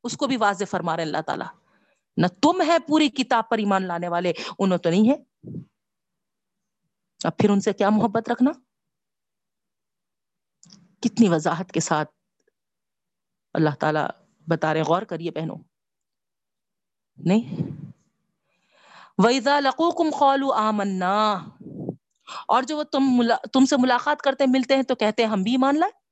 [0.04, 1.46] اس کو بھی واضح فرما رہے اللہ تعالی۔
[2.18, 5.16] نہ تم ہے پوری کتاب پر ایمان لانے والے، انہوں تو نہیں ہے۔
[7.24, 8.52] اب پھر ان سے کیا محبت رکھنا؟
[11.02, 12.10] کتنی وضاحت کے ساتھ
[13.54, 14.00] اللہ تعالی
[14.48, 15.58] بتا رہے غور کریے بہنوں۔
[17.18, 17.56] نہیں؟
[19.18, 21.34] ویزا لقو کم خولو آمنا۔
[22.48, 25.44] اور جو وہ تم ملا، تم سے ملاقات کرتے ملتے ہیں تو کہتے ہیں، ہم
[25.44, 26.04] بھی مان لائیں۔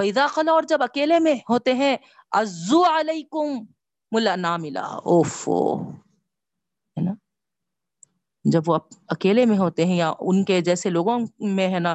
[0.00, 1.96] ویزا خلا، اور جب اکیلے میں ہوتے ہیں
[2.30, 3.64] ازو علیکم
[4.10, 7.12] ملا نہ ملا اوفو۔ ہے نا؟
[8.44, 11.94] جب وہ اکیلے میں ہوتے ہیں یا ان کے جیسے لوگوں میں ہے نا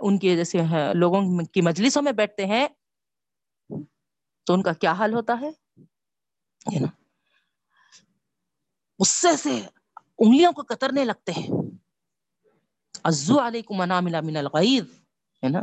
[0.00, 0.58] ان کے جیسے
[0.94, 2.66] لوگوں کی مجلسوں میں بیٹھتے ہیں
[4.44, 5.50] تو ان کا کیا حال ہوتا ہے؟
[6.80, 6.86] نا۔
[8.98, 9.66] غصے سے
[10.18, 11.48] انگلیوں کو کترنے لگتے ہیں۔
[13.04, 14.82] ازو علیکم منا من الغیر
[15.44, 15.60] ہے نا۔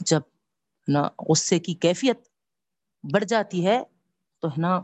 [0.00, 0.20] جب
[0.88, 2.28] نا غصے کی کیفیت
[3.12, 3.82] بڑھ جاتی ہے،
[4.40, 4.76] تو ہے نا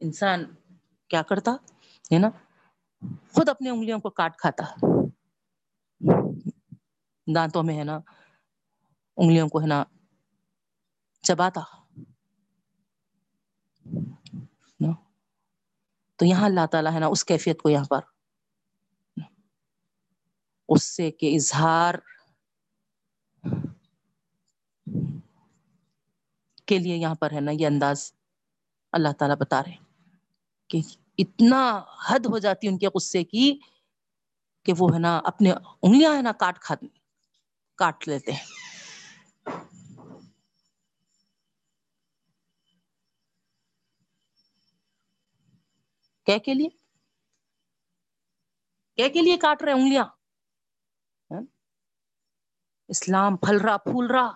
[0.00, 0.44] انسان
[1.08, 1.50] کیا کرتا،
[2.12, 2.28] ہے نا،
[3.32, 4.64] خود اپنی انگلیوں کو کاٹ کھاتا۔
[7.34, 8.00] دانتوں میں ہے نا
[9.16, 9.84] انگلیوں کو ہے نا
[11.22, 11.60] چباتا۔
[16.16, 18.00] تو یہاں اللہ تعالی ہے نا اس کیفیت کو یہاں پر۔
[20.68, 21.94] غصے کے اظہار
[26.66, 28.12] کے لیے یہاں پر ہے نا یہ انداز
[28.92, 29.76] اللہ تعالی بتا رہے
[30.68, 30.80] کہ
[31.18, 33.58] اتنا حد ہو جاتی ان کے غصے کی
[34.62, 36.74] کہ وہ ہے نا اپنے انگلیاں ہے نا کاٹ کھا
[37.74, 38.61] کاٹ لیتے ہیں۔
[46.26, 46.68] کیا کے لیے؟
[48.96, 50.04] کیا کے لیے کاٹ رہے انگلیاں۔
[51.30, 51.40] ہاں؟
[52.88, 54.32] اسلام پھل رہا، پھول رہا۔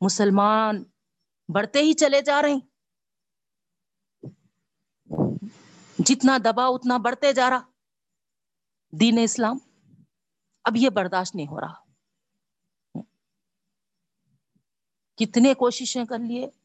[0.00, 0.84] مسلمان
[1.54, 2.60] بڑھتے ہی چلے جا رہے ہیں۔
[5.98, 7.60] جتنا دباؤ اتنا بڑھتے جا رہا۔
[9.00, 9.58] دین اسلام۔
[10.64, 13.02] اب یہ برداشت نہیں ہو رہا۔ ہاں؟
[15.16, 16.59] کتنے کوششیں کر لیے۔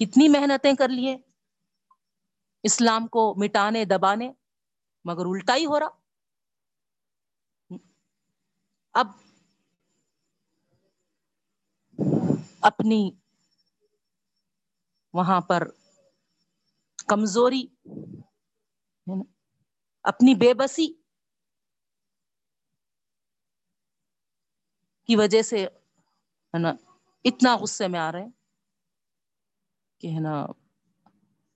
[0.00, 1.16] کتنی محنتیں کر لیے،
[2.64, 4.30] اسلام کو مٹانے، دبانے،
[5.04, 5.90] مگر الٹا ہی ہو رہا۔
[8.94, 9.08] اب
[12.62, 13.00] اپنی
[15.14, 15.68] وہاں پر
[17.08, 17.64] کمزوری
[20.04, 20.86] اپنی بے بسی
[25.08, 25.64] کی وجہ سے،
[26.54, 26.72] ہے نا،
[27.24, 28.30] اتنا غصے میں آ رہے ہیں۔
[30.02, 30.46] کہ ہے نا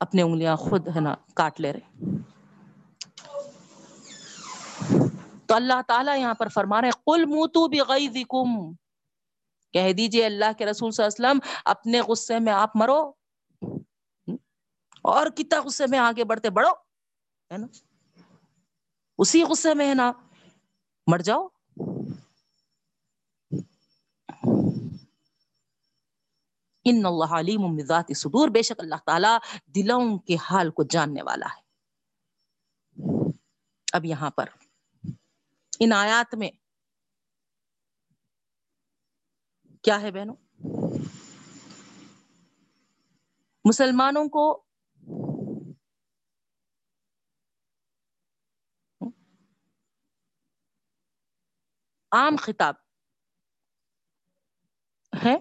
[0.01, 2.05] اپنی انگلیاں خود ہے نا کاٹ لے رہے
[5.47, 8.25] تو اللہ تعالی یہاں پر فرما رہے کل منہ بھی گئی
[9.73, 13.13] کہہ دیجیے اللہ کے رسول صلی اللہ علیہ وسلم، اپنے غصے میں آپ مرو۔
[15.03, 16.71] اور کتنا غصے میں آگے بڑھتے بڑھو،
[17.53, 17.67] ہے نا۔
[19.19, 20.13] اسی غصے میں ہے نا،
[21.07, 21.49] مر جاؤ۔
[26.91, 31.47] ان اللہ علیم ذات صدور بے شک اللہ تعالیٰ دلوں کے حال کو جاننے والا
[31.57, 31.67] ہے۔
[33.93, 34.45] اب یہاں پر۔
[35.81, 36.51] ان آیات میں
[39.83, 40.37] کیا ہے بہنوں؟
[43.65, 44.63] مسلمانوں کو
[52.11, 52.75] عام خطاب
[55.25, 55.37] ہے۔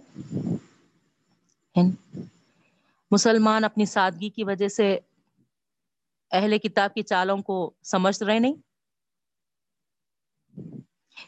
[3.12, 5.00] مسلمان اپنی سادگی کی وجہ سے
[6.32, 8.54] اہل کتاب کی چالوں کو سمجھ رہے نہیں۔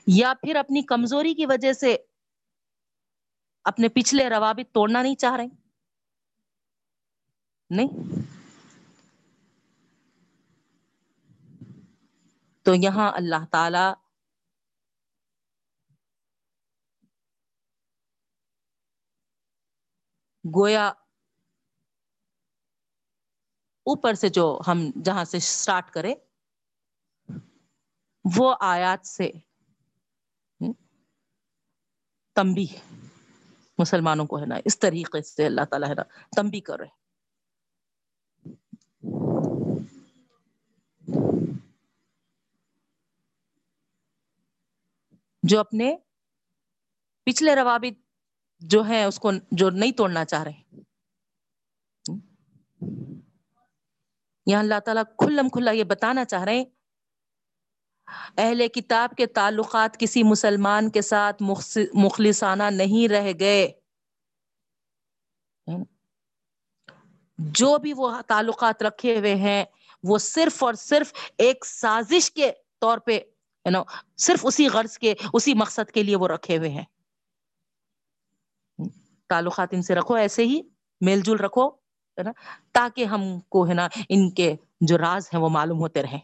[0.08, 1.98] یا پھر اپنی کمزوری کی وجہ سے
[3.64, 5.48] اپنے پچھلے روابط توڑنا نہیں چاہ رہے۔
[7.70, 7.88] نہیں۔
[12.64, 14.07] تو یہاں اللہ تعالی
[20.56, 20.88] گویا
[23.88, 26.14] اوپر سے جو ہم جہاں سے سٹارٹ کرے
[28.26, 29.30] وہ آیات سے
[32.36, 32.66] تمبی
[33.80, 36.04] مسلمانوں کو ہے نا، اس طریقے سے اللہ تعالیٰ ہے نا
[36.36, 36.96] تمبی کر رہے
[45.44, 45.96] جو اپنے
[47.28, 48.07] پچھلے روابط
[48.60, 50.80] جو ہے اس کو جو نہیں توڑنا چاہ رہے
[54.46, 56.66] یہاں اللہ تعالیٰ کھلم کھلا یہ بتانا چاہ رہے ہیں۔
[58.38, 61.44] اہل کتاب کے تعلقات کسی مسلمان کے ساتھ
[61.94, 63.72] مخلصانہ نہیں رہ گئے۔
[67.38, 69.66] جو بھی وہ تعلقات رکھے ہوئے ہیں،
[70.04, 73.20] وہ صرف اور صرف ایک سازش کے طور پہ
[74.18, 76.86] صرف اسی غرض کے، اسی مقصد کے لیے وہ رکھے ہوئے ہیں۔
[79.30, 80.62] تعلقات ان سے رکھو، ایسے ہی
[81.02, 81.68] میل جول رکھو،
[82.18, 82.32] ہے نا؟
[82.72, 86.20] تاکہ ہم کو، ہے نا، ان کے جو راز ہیں وہ معلوم ہوتے رہیں۔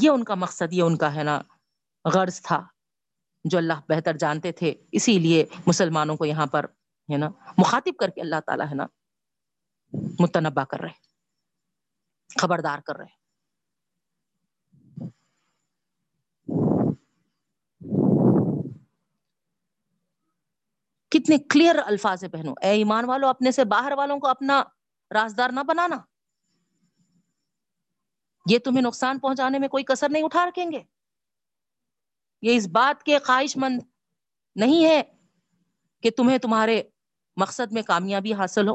[0.00, 1.42] یہ ان کا مقصد، یہ ان کا، ہے نا،
[2.04, 2.66] غرض تھا
[3.44, 6.64] جو اللہ بہتر جانتے تھے۔ اسی لیے مسلمانوں کو یہاں پر،
[7.12, 8.86] ہے نا، مخاطب کر کے اللہ تعالیٰ، ہے نا
[10.20, 11.02] متنبع کر رہے،
[12.42, 13.23] خبردار کر رہے۔
[21.14, 24.62] کتنے کلیئر الفاظ ہے بہنوں اے ایمان والوں اپنے سے باہر والوں کو اپنا
[25.14, 25.96] رازدار نہ بنانا۔
[28.50, 30.82] یہ تمہیں نقصان پہنچانے میں کوئی کسر نہیں اٹھا رکھیں گے۔
[32.42, 33.82] یہ اس بات کے خواہش مند
[34.56, 35.02] نہیں ہے
[36.02, 36.82] کہ تمہیں تمہارے
[37.36, 38.74] مقصد میں کامیابی حاصل ہو،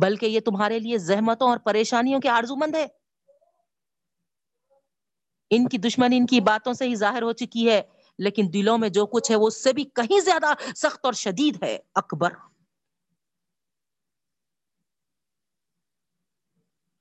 [0.00, 2.86] بلکہ یہ تمہارے لیے زحمتوں اور پریشانیوں کے آرزو مند ہے۔
[5.50, 7.82] ان کی دشمنی ان کی باتوں سے ہی ظاہر ہو چکی ہے۔
[8.18, 11.62] لیکن دلوں میں جو کچھ ہے وہ اس سے بھی کہیں زیادہ سخت اور شدید
[11.62, 12.32] ہے۔ اکبر۔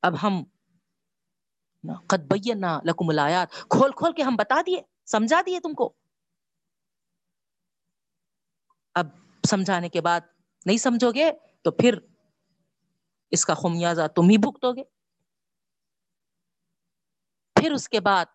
[0.01, 0.43] اب ہم
[2.08, 5.93] قد بینا لکم الایات کھول کھول کے ہم بتا دیے، سمجھا دیے تم کو۔
[8.93, 9.08] اب
[9.49, 10.21] سمجھانے کے بعد
[10.65, 11.99] نہیں سمجھو گے تو پھر
[13.32, 14.84] اس کا خمیازہ تم ہی بھگتو گے۔
[17.56, 18.25] پھر اس کے بعد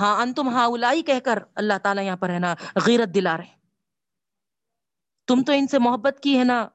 [0.00, 2.54] ہاں انتم ہاں الائی کہہ کر اللہ تعالیٰ یہاں پر ہے نا
[2.86, 3.56] غیرت دلا رہے
[5.26, 6.68] تم تو ان سے محبت کی ہے نا۔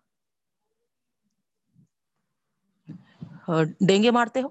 [3.87, 4.47] ڈینگے مارتے ہو۔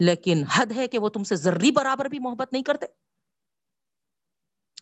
[0.00, 2.86] لیکن حد ہے کہ وہ تم سے ذری برابر بھی محبت نہیں کرتے۔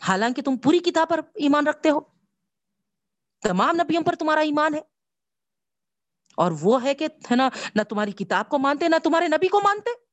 [0.09, 2.01] حالانکہ تم پوری کتاب پر ایمان رکھتے ہو۔
[3.43, 4.81] تمام نبیوں پر تمہارا ایمان ہے۔
[6.37, 9.61] اور وہ ہے کہ ہے نا، نہ تمہاری کتاب کو مانتے، نہ تمہارے نبی کو
[9.65, 10.10] مانتے۔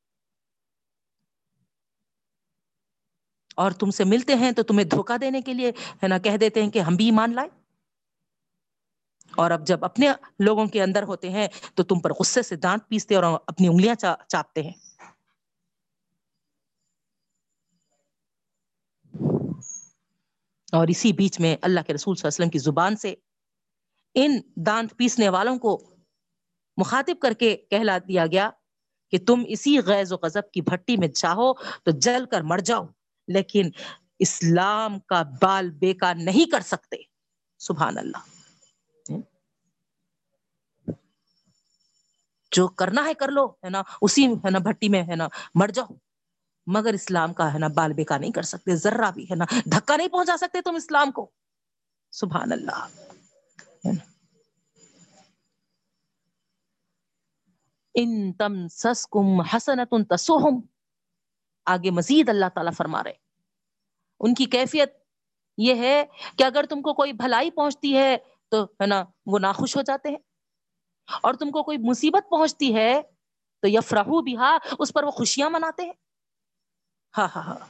[3.58, 5.70] اور تم سے ملتے ہیں تو تمہیں دھوکہ دینے کے لیے،
[6.02, 7.48] ہے نا، کہہ دیتے ہیں کہ ہم بھی ایمان لائے
[9.34, 12.88] اور اب جب اپنے لوگوں کے اندر ہوتے ہیں تو تم پر غصے سے دانت
[12.88, 13.94] پیستے اور اپنی انگلیاں
[14.28, 14.72] چاپتے ہیں۔
[20.72, 23.14] اور اسی بیچ میں اللہ کے رسول صلی اللہ علیہ وسلم کی زبان سے
[24.14, 25.78] ان دانت پیسنے والوں کو
[26.78, 28.50] مخاطب کر کے کہلا دیا گیا
[29.12, 31.52] کہ تم اسی غیظ و غضب کی بھٹی میں چاہو
[31.84, 32.84] تو جل کر مر جاؤ۔
[33.28, 33.70] لیکن
[34.18, 36.96] اسلام کا بال بیکار نہیں کر سکتے۔
[37.58, 38.38] سبحان اللہ۔
[42.50, 45.68] جو کرنا ہے کر لو، ہے نا؟ اسی، ہے نا، بھٹی میں، ہے نا، مر
[45.68, 45.86] جاؤ۔
[46.66, 49.96] مگر اسلام کا، ہے نا، بال بیکا نہیں کر سکتے۔ ذرہ بھی، ہے نا، دھکا
[49.96, 51.30] نہیں پہنچا سکتے تم اسلام کو۔
[52.12, 52.86] سبحان اللہ۔
[57.94, 60.77] ان تم سس کم حسنت تسوہم۔
[61.68, 63.12] آگے مزید اللہ تعالیٰ فرما رہے
[64.20, 64.92] ان کی کیفیت
[65.58, 66.04] یہ ہے
[66.38, 68.16] کہ اگر تم کو کوئی بھلائی پہنچتی ہے
[68.48, 70.16] تو ہے نا، وہ ناخوش ہو جاتے ہیں۔
[71.22, 73.02] اور تم کو کوئی مصیبت پہنچتی ہے
[73.60, 75.92] تو یہ فرحو بھی ہاں اس پر وہ خوشیاں مناتے ہیں۔
[77.18, 77.66] ہاں ہاں ہاں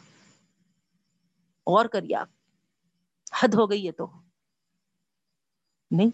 [1.67, 2.29] غور کریے آپ،
[3.43, 4.07] حد ہو گئی ہے تو۔
[5.91, 6.11] نہیں۔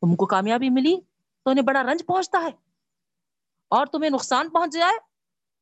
[0.00, 1.00] تم کو کامیابی ملی
[1.44, 2.65] تو انہیں بڑا رنج پہنچتا ہے۔
[3.68, 4.98] اور تمہیں نقصان پہنچ جائے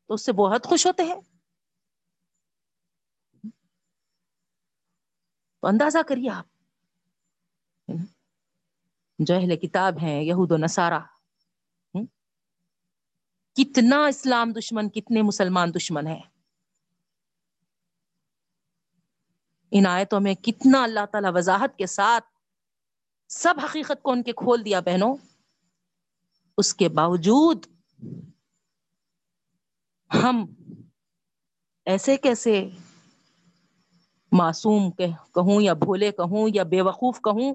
[0.07, 1.21] تو اس سے بہت خوش ہوتے ہیں۔
[5.61, 6.47] تو اندازہ کریے آپ۔
[9.19, 10.99] جو اہل کتاب ہیں، یہود و نصارہ
[13.55, 16.23] کتنا اسلام دشمن، کتنے مسلمان دشمن ہیں۔
[19.71, 22.25] ان آیتوں میں کتنا اللہ تعالی وضاحت کے ساتھ
[23.29, 25.17] سب حقیقت کو ان کے کھول دیا بہنوں۔
[26.59, 27.74] اس کے باوجود
[30.11, 30.47] ہم
[31.87, 32.69] ایسے کیسے
[34.33, 37.55] معصوم کہوں یا بھولے کہوں یا بے وقوف کہوں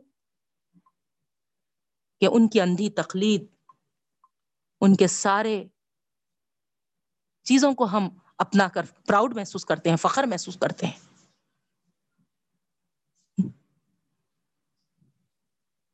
[2.22, 3.46] کہ ان کی اندھی تقلید،
[4.82, 5.64] ان کے سارے
[7.44, 11.00] چیزوں کو ہم اپنا کر پراؤڈ محسوس کرتے ہیں، فخر محسوس کرتے ہیں۔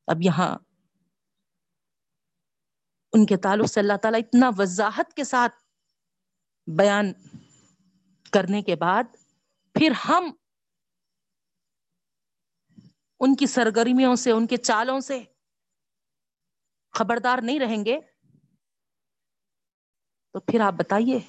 [0.07, 0.57] اب یہاں
[3.15, 5.55] ان کے تعلق سے اللہ تعالی اتنا وضاحت کے ساتھ
[6.67, 7.13] بیان
[8.33, 9.03] کرنے کے بعد
[9.73, 10.31] پھر ہم
[13.19, 15.23] ان کی سرگرمیوں سے، ان کے چالوں سے
[16.93, 17.99] خبردار نہیں رہیں گے۔
[20.31, 21.19] تو پھر آپ بتائیے،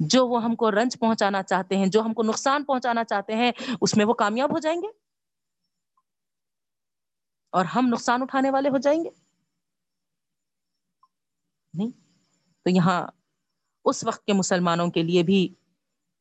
[0.00, 3.52] جو وہ ہم کو رنج پہنچانا چاہتے ہیں، جو ہم کو نقصان پہنچانا چاہتے ہیں،
[3.80, 4.88] اس میں وہ کامیاب ہو جائیں گے؟
[7.50, 9.25] اور ہم نقصان اٹھانے والے ہو جائیں گے؟
[11.76, 11.90] نہیں؟
[12.64, 13.06] تو یہاں
[13.84, 15.54] اس وقت کے مسلمانوں کے لیے بھی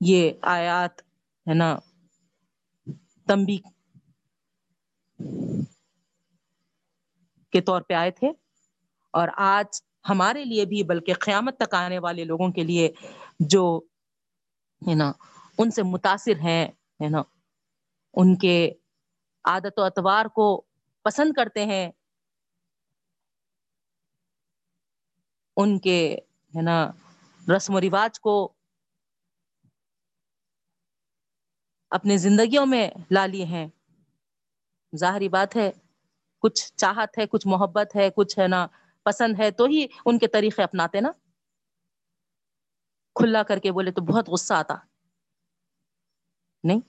[0.01, 1.01] یہ آیات
[1.49, 1.79] ہے نا
[3.27, 3.57] تمبی
[7.51, 8.31] کے طور پہ آئے تھے۔
[9.11, 12.91] اور آج ہمارے لیے بھی، بلکہ قیامت تک آنے والے لوگوں کے لیے
[13.39, 13.81] جو
[14.87, 15.11] ہے نا،
[15.57, 16.67] ان سے متاثر ہیں،
[17.03, 17.23] ہے نا،
[18.13, 18.73] ان کے
[19.43, 20.63] عادت و اتوار کو
[21.03, 21.91] پسند کرتے ہیں
[25.57, 26.17] ان کے،
[26.55, 26.91] ہے نا،
[27.55, 28.53] رسم و رواج کو
[31.91, 33.67] اپنی زندگیوں میں لا لیے ہیں۔
[34.97, 35.71] ظاہری بات ہے،
[36.39, 38.67] کچھ چاہت ہے، کچھ محبت ہے، کچھ، ہے نا،
[39.03, 41.11] پسند ہے، تو ہی ان کے طریقے اپناتے نا۔
[43.15, 44.75] کھلا کر کے بولے تو بہت غصہ آتا۔
[46.63, 46.79] نہیں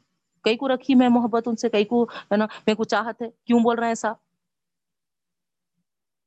[0.43, 3.27] کئی کو رکھی میں محبت ان سے؟ کئی کو، ہے نا م کو چاہت ہے،
[3.45, 4.17] کیوں بول رہے ہیں صاحب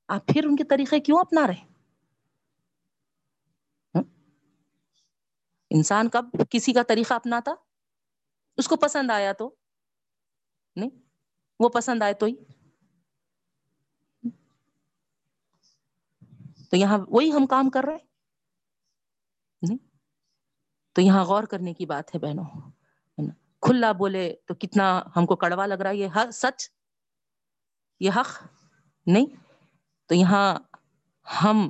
[0.08, 1.69] آپ پھر ان کے طریقے کیوں اپنا رہے
[5.70, 7.56] انسان کب کسی کا طریقہ اپنا تھا
[8.58, 9.56] اس کو پسند آیا تو؟
[10.76, 10.90] نہیں،
[11.60, 12.36] وہ پسند آئے تو ہی۔
[16.70, 18.10] تو یہاں وہی ہم کام کر رہے
[20.94, 22.72] تو یہاں غور کرنے کی بات ہے بہنوں
[23.62, 26.70] کھلا بولے تو کتنا ہم کو کڑوا لگ رہا ہے؟ یہ سچ؟
[28.00, 28.48] یہ حق؟
[29.06, 29.26] نہیں۔
[30.06, 30.60] تو یہاں
[31.44, 31.70] ہم،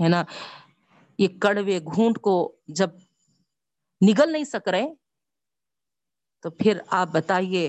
[0.00, 0.24] ہے نا،
[1.18, 2.90] یہ کڑوے گھونٹ کو جب
[4.02, 4.86] نگل نہیں سک رہے
[6.44, 7.66] تو پھر آپ بتائیے،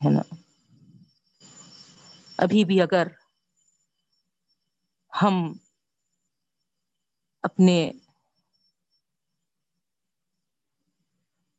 [0.00, 0.22] ہے نا؟
[2.38, 3.08] ابھی بھی اگر
[5.12, 5.34] ہم
[7.44, 7.78] اپنے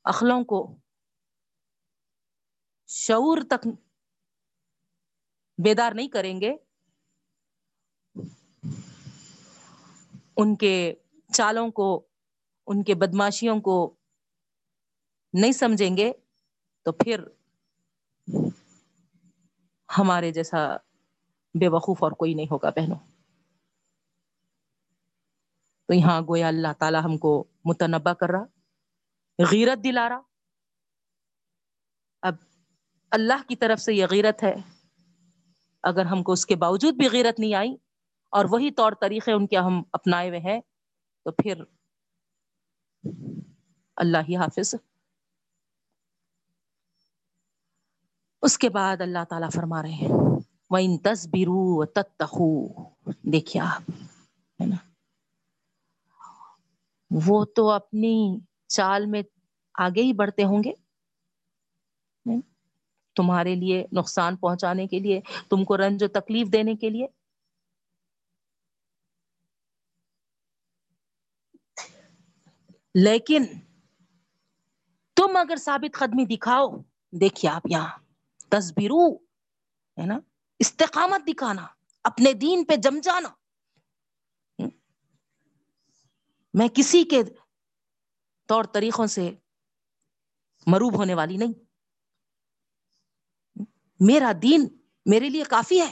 [0.05, 0.59] اخلوں کو
[2.89, 3.67] شعور تک
[5.59, 6.55] بیدار نہیں کریں گے،
[10.37, 10.73] ان کے
[11.29, 11.87] چالوں کو
[12.67, 13.95] ان کے بدماشیوں کو
[15.33, 16.11] نہیں سمجھیں گے
[16.83, 17.23] تو پھر
[19.97, 20.75] ہمارے جیسا
[21.59, 22.99] بے وقوف اور کوئی نہیں ہوگا بہنوں۔
[25.87, 28.45] تو یہاں گویا اللہ تعالی ہم کو متنبع کر رہا،
[29.51, 30.21] غیرت دلا رہا۔
[32.21, 32.35] اب
[33.11, 34.55] اللہ کی طرف سے یہ غیرت ہے۔
[35.83, 37.75] اگر ہم کو اس کے باوجود بھی غیرت نہیں آئی
[38.29, 40.61] اور وہی طور طریقے ان کے ہم اپنائے ہوئے ہیں،
[41.23, 41.63] تو پھر
[43.95, 44.75] اللہ ہی حافظ۔
[48.41, 50.09] اس کے بعد اللہ تعالی فرما رہے ہیں
[50.69, 52.67] وہ ان تصبرو تتقو
[53.21, 53.91] دیکھیے آپ،
[54.61, 54.75] ہے نا؟
[57.25, 59.21] وہ تو اپنی چال میں
[59.73, 60.73] آگے ہی بڑھتے ہوں گے۔
[63.15, 67.07] تمہارے لیے نقصان پہنچانے کے لیے، تم کو رنج و تکلیف دینے کے لیے۔
[72.93, 73.45] لیکن
[75.15, 76.77] تم اگر ثابت قدمی دکھاؤ،
[77.11, 77.97] دیکھیے آپ یہاں
[78.49, 79.15] تصبرو،
[80.01, 80.19] ہے نا؟
[80.59, 81.67] استقامت دکھانا،
[82.03, 83.29] اپنے دین پہ جم جانا۔
[86.53, 87.23] میں کسی کے
[88.47, 89.31] طور طریقوں سے
[90.67, 91.53] مروب ہونے والی نہیں۔
[93.99, 94.67] میرا دین
[95.05, 95.91] میرے لیے کافی ہے۔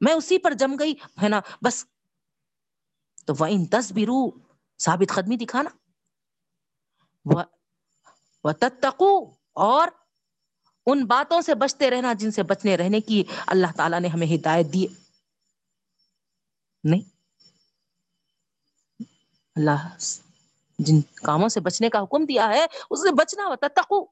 [0.00, 1.86] میں اسی پر جم گئی، ہے نا؟ بس۔
[3.26, 4.30] تو وہ ان دس بھی رو
[4.78, 5.70] ثابت قدمی دکھانا۔
[7.24, 9.88] وہ تتقو اور
[10.86, 14.66] ان باتوں سے بچتے رہنا جن سے بچنے رہنے کی اللہ تعالی نے ہمیں ہدایت
[14.72, 14.86] دی۔
[16.84, 17.00] نہیں۔
[19.56, 19.96] اللہ
[20.78, 24.04] جن کاموں سے بچنے کا حکم دیا ہے، اس سے بچنا۔ ہوتا تقو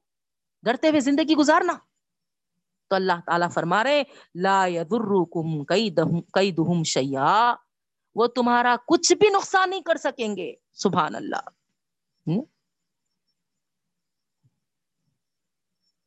[0.63, 1.73] ڈرتے ہوئے زندگی گزارنا۔
[2.89, 4.03] تو اللہ تعالیٰ فرما رہے
[4.35, 7.53] لا يضركم كيدهم شيئا۔
[8.15, 11.49] وہ تمہارا کچھ بھی نقصان نہیں کر سکیں گے۔ سبحان اللہ۔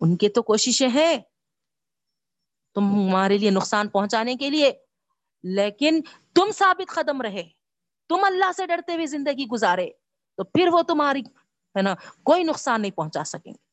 [0.04, 1.16] ان کے تو کوششیں ہیں۔
[2.74, 4.72] تمہارے لیے نقصان پہنچانے کے لیے۔
[5.42, 6.00] لیکن
[6.34, 7.42] تم ثابت قدم رہے۔
[8.08, 9.90] تم اللہ سے ڈرتے ہوئے زندگی گزارے۔
[10.36, 11.20] تو پھر وہ تمہاری
[11.76, 13.64] ہے نا کوئی نقصان نہیں پہنچا سکیں گے۔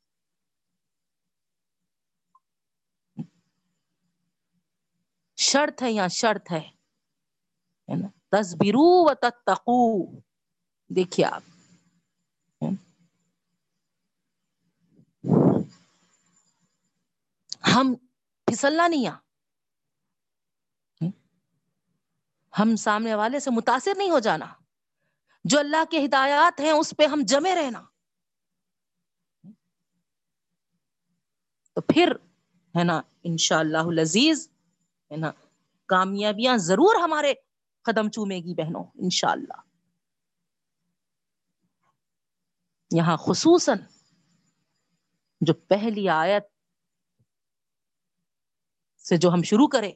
[5.37, 6.69] شرط ہے یا شرط ہے؟
[7.87, 10.05] نا۔ تصبرو و تتقو
[10.95, 11.41] دیکھیے آپ۔
[17.67, 17.95] ہم
[18.45, 19.17] پھسلنا نہیں آ۔
[22.59, 24.53] ہم سامنے والے سے متاثر نہیں ہو جانا۔
[25.43, 27.81] جو اللہ کے ہدایات ہیں اس پہ ہم جمے رہنا۔
[31.73, 32.11] تو پھر
[32.77, 34.49] ہے نا ان شاء اللہ لذیذ
[35.11, 35.31] ہے نا
[35.85, 37.33] کامیابیاں ضرور ہمارے
[37.81, 39.61] قدم چومے گی بہنوں انشاء اللہ
[42.91, 43.77] یہاں خصوصاً
[45.41, 46.43] جو پہلی آیت
[49.07, 49.91] سے جو ہم شروع کرے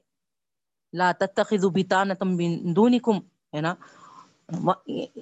[0.94, 3.18] لا تتخذوا بطانة من دونکم،
[3.56, 3.76] ہے نا؟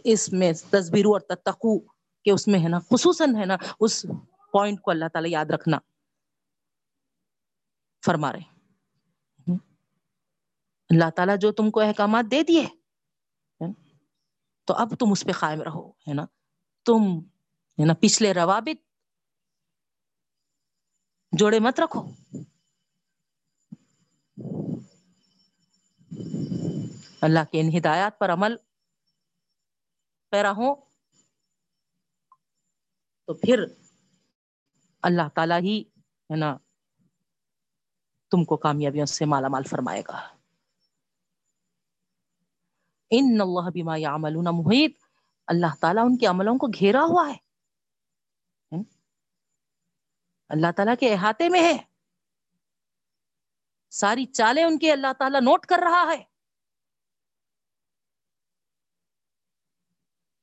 [0.03, 1.79] اس میں تصبرو اور تتقو
[2.23, 4.05] کہ اس میں، ہے نا؟ خصوصاً، ہے نا؟ اس
[4.51, 5.77] پوائنٹ کو اللہ تعالی یاد رکھنا۔
[8.05, 8.53] فرما رہے
[10.89, 12.65] اللہ تعالیٰ جو تم کو احکامات دے دیے
[14.65, 16.25] تو اب تم اس پہ قائم رہو، ہے نا؟
[16.85, 17.01] تم،
[17.79, 18.85] ہے نا؟ پچھلے روابط
[21.31, 22.01] جوڑے مت رکھو۔
[27.21, 28.55] اللہ کے ان ہدایات پر عمل
[30.29, 30.75] پیرا ہو
[33.25, 33.63] تو پھر
[35.01, 35.81] اللہ تعالی ہی
[36.29, 36.57] ہے نا
[38.31, 40.37] تم کو کامیابیوں سے مالا مال فرمائے گا۔
[43.09, 45.03] ان اللہ بما يعملون محیط،
[45.47, 47.37] اللہ تعالیٰ ان کے عملوں کو گھیرا ہوا ہے۔
[50.49, 51.92] اللہ تعالیٰ کے احاطے میں ہے۔
[53.93, 56.23] ساری چالیں ان کے اللہ تعالیٰ نوٹ کر رہا ہے۔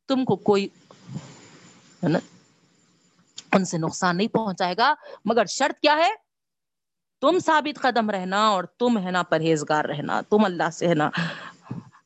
[0.09, 0.69] تم کو کوئی
[2.03, 2.19] نا،
[3.53, 4.95] ان سے نقصان نہیں پہنچائے گا،
[5.25, 6.11] مگر شرط کیا ہے؟
[7.21, 11.11] تم ثابت قدم رہنا اور تم ہے نا پرہیزگار رہنا، تم اللہ سے ہے نا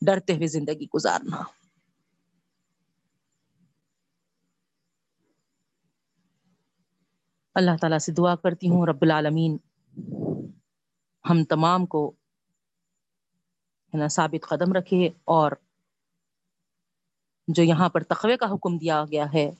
[0.06, 1.42] ڈرتے ہوئے زندگی گزارنا۔
[7.54, 9.56] اللہ تعالیٰ سے دعا کرتی ہوں، رب العالمین
[11.24, 12.00] ہم تمام کو
[13.92, 15.52] ہے نا ثابت قدم رکھے اور
[17.48, 19.50] جو یہاں پر تقوی کا حکم دیا گیا ہے،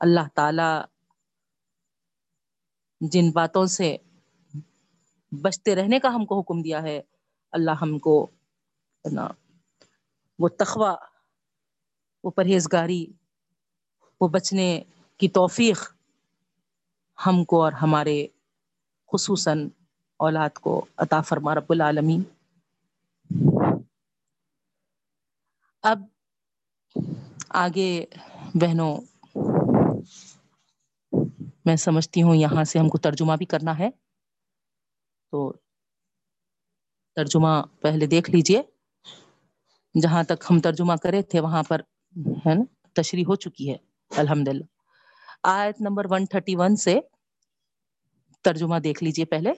[0.00, 0.68] اللہ تعالی
[3.00, 3.96] جن باتوں سے
[5.32, 7.00] بچتے رہنے کا ہم کو حکم دیا ہے،
[7.52, 8.14] اللہ ہم کو
[9.04, 9.28] نا
[10.38, 10.94] وہ تخوہ
[12.24, 13.04] وہ پرہیزگاری،
[14.20, 14.68] وہ بچنے
[15.20, 15.78] کی توفیق
[17.18, 18.26] ہم کو اور ہمارے
[19.10, 19.68] خصوصاً
[20.18, 22.22] اولاد کو عطا فرما رب العالمین۔
[25.82, 26.02] اب
[27.48, 28.04] آگے
[28.54, 29.00] بہنوں،
[31.64, 33.90] میں سمجھتی ہوں یہاں سے ہم کو ترجمہ بھی کرنا ہے۔
[35.30, 35.52] تو
[37.14, 38.62] ترجمہ پہلے دیکھ لیجیے۔
[40.02, 41.80] جہاں تک ہم ترجمہ کرے تھے، وہاں پر
[42.46, 43.76] ہے نا، تشریح ہو چکی ہے۔
[44.16, 44.64] الحمد للہ
[45.42, 47.00] آیت نمبر 131 سے
[48.42, 49.52] ترجمہ دیکھ لیجیے پہلے۔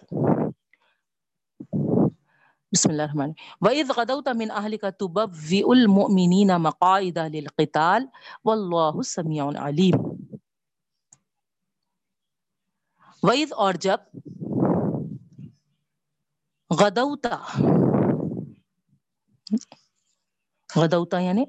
[2.72, 8.06] بسم اللہ الرحمن وَإِذْ غَدَوْتَ مِنْ أَهْلِكَ تُبَوِّئُ الْمُؤْمِنِينَ مَقَاعِدَ لِلْقِتَالِ
[8.44, 10.14] وَاللَّهُ سَمِيعٌ عَلِيمٌ۔
[13.22, 13.96] وَإِذْ اور جب
[16.80, 17.38] غدوتا
[20.76, 21.44] غدوتا یعنی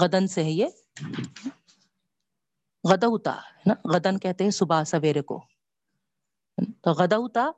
[0.00, 0.66] غدن سے ہے یہ۔
[2.90, 5.44] غدوتا ہے نا؟ غدن کہتے ہیں صبح سویرے کو۔
[6.82, 7.50] تو غدوتا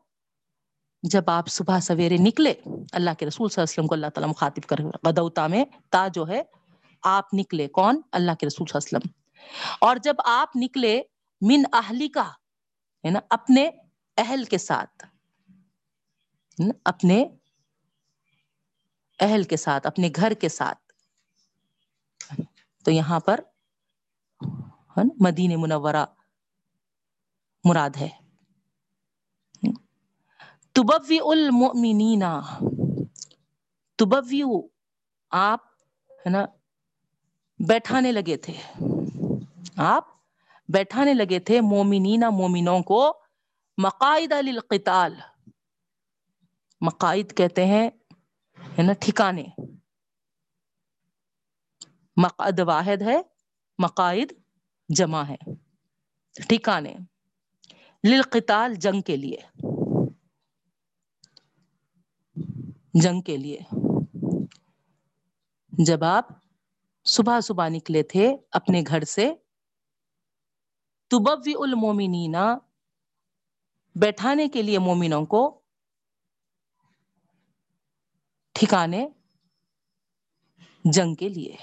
[1.03, 2.55] جب آپ صبح سویرے نکلے،
[2.93, 6.09] اللہ کے رسول صلی اللہ علیہ وسلم کو اللہ تعالیٰ مخاطب کر غدوتا میں، تا
[6.09, 6.43] جو ہے،
[7.03, 9.37] آپ نکلے۔ کون؟ اللہ کے رسول صلی اللہ علیہ وسلم۔
[9.81, 11.03] اور جب آپ نکلے،
[11.41, 12.29] من اہلی کا
[13.05, 13.71] ہے نا، اپنے
[14.17, 15.05] اہل کے ساتھ۔
[16.85, 17.25] اپنے
[19.21, 20.93] اہل کے ساتھ، اپنے گھر کے ساتھ۔
[22.85, 23.41] تو یہاں پر
[25.21, 26.07] مدین منورہ
[27.65, 28.09] مراد ہے۔
[30.73, 32.23] تبوی المؤمنین۔
[33.99, 34.43] تبوی
[35.31, 35.61] آپ،
[36.13, 36.45] ہے نا،
[37.69, 38.83] بیٹھانے لگے تھے۔
[39.77, 40.05] آپ
[40.69, 43.21] بیٹھانے لگے تھے مومنین، مومنوں کو۔
[43.79, 45.15] مقاعد للقتال۔
[46.81, 47.91] مقاعد کہتے ہیں،
[48.79, 49.45] ہے نا، ٹھکانے۔
[52.17, 53.23] مقعد واحد ہے،
[53.79, 54.33] مقاعد
[54.89, 55.37] جمع ہے،
[56.49, 56.95] ٹھکانے۔
[58.09, 59.37] للقتال جنگ کے لیے۔
[62.95, 63.59] جنگ کے لیے۔
[65.73, 66.29] جب آپ
[67.05, 69.35] صبح صبح نکلے تھے اپنے گھر سے،
[71.09, 72.59] تبوی المومنینا
[73.95, 75.61] بیٹھانے کے لیے مومنوں کو
[78.53, 79.09] ٹھکانے
[80.85, 81.57] جنگ کے لیے۔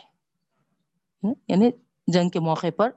[1.47, 1.69] یعنی
[2.07, 2.89] جنگ کے موقع پر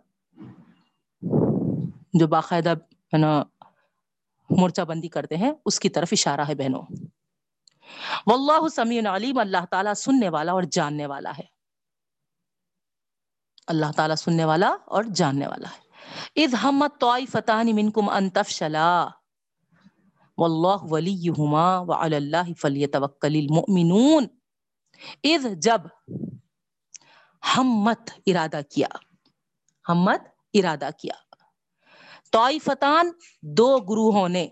[2.13, 3.43] جو باقاعدہ ہے نا،
[4.51, 6.83] مورچہ بندی کرتے ہیں، اس کی طرف اشارہ ہے بہنوں۔
[8.27, 11.61] واللہ سمیع علیم، اللہ تعالیٰ سننے والا اور جاننے والا ہے۔
[13.67, 15.91] اللہ تعالیٰ سننے والا اور جاننے والا ہے۔
[16.45, 19.09] اذ ہمت طائفتان منکم ان تفشلا۔
[20.39, 24.27] واللہ ولیہما وعلی اللہ فلیتوکل المؤمنون۔
[25.25, 25.81] اذ جب
[27.57, 28.87] ہمت ارادہ کیا،
[29.89, 30.21] ہمت
[30.55, 31.15] ارادہ کیا۔
[32.33, 33.11] طائفتان
[33.43, 34.49] دو گروہوں نے،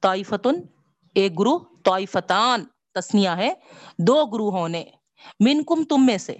[0.00, 0.54] طائفتن
[1.14, 2.64] ایک گروہ طائفتان
[2.94, 3.54] تسنیہ ہے
[3.98, 4.84] دو گروہوں نے،
[5.40, 6.36] منکم تم میں سے۔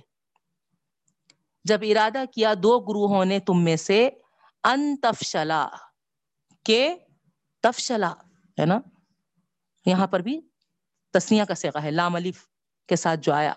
[1.65, 4.11] جب ارادہ کیا دو گروہوں نے تم میں سے،
[4.65, 5.69] ان تفشلا
[6.65, 6.95] کے
[7.63, 8.15] تفشلا،
[8.61, 8.79] ہے نا؟
[9.87, 10.41] یہاں پر بھی
[11.13, 12.49] تسنیہ کا سیغہ ہے، لام الف
[12.89, 13.53] کے ساتھ جو آیا۔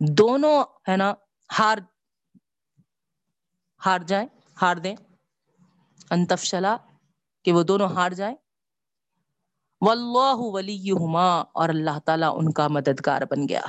[0.00, 1.14] دونوں، ہے نا،
[1.58, 1.78] ہار
[3.86, 4.28] ہار جائیں،
[4.62, 4.96] ہار دیں۔
[6.10, 6.76] انتفشلا
[7.44, 8.36] کہ وہ دونوں ہار جائیں۔
[9.80, 13.62] واللہ ولیہما اور اللہ تعالیٰ ان کا مددگار بن گیا۔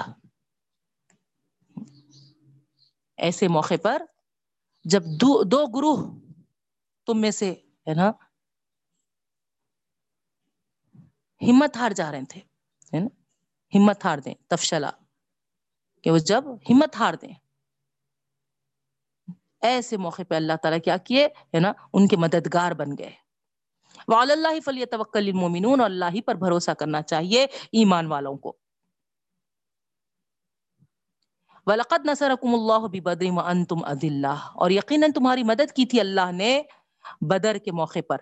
[3.18, 4.01] ایسے موقع پر
[4.84, 6.20] جب دو, دو گروہ
[7.05, 7.51] تم میں سے
[7.88, 8.12] ہے نا
[11.41, 12.41] ہمت ہار جا رہے تھے
[12.93, 13.07] ہے نا
[13.78, 14.91] ہمت ہار دیں تفشلا
[16.03, 17.34] کہ وہ جب ہمت ہار دیں۔
[19.62, 23.30] ایسے موقع پہ اللہ تعالیٰ کیا کیے ہے نا ان کے مددگار بن گئے۔
[24.08, 28.58] وعلی اللہ فلی توکل المومنون اور اللہ ہی پر بھروسہ کرنا چاہیے ایمان والوں کو۔
[31.66, 36.62] وَلَقَدْ نَصَرَكُمُ اللَّهُ بِبَدْرٍ وَأَنْتُمْ أَذِلَّةٌ۔ اور یقیناً تمہاری مدد کی تھی اللہ نے
[37.22, 38.18] بدر کے موقع پر۔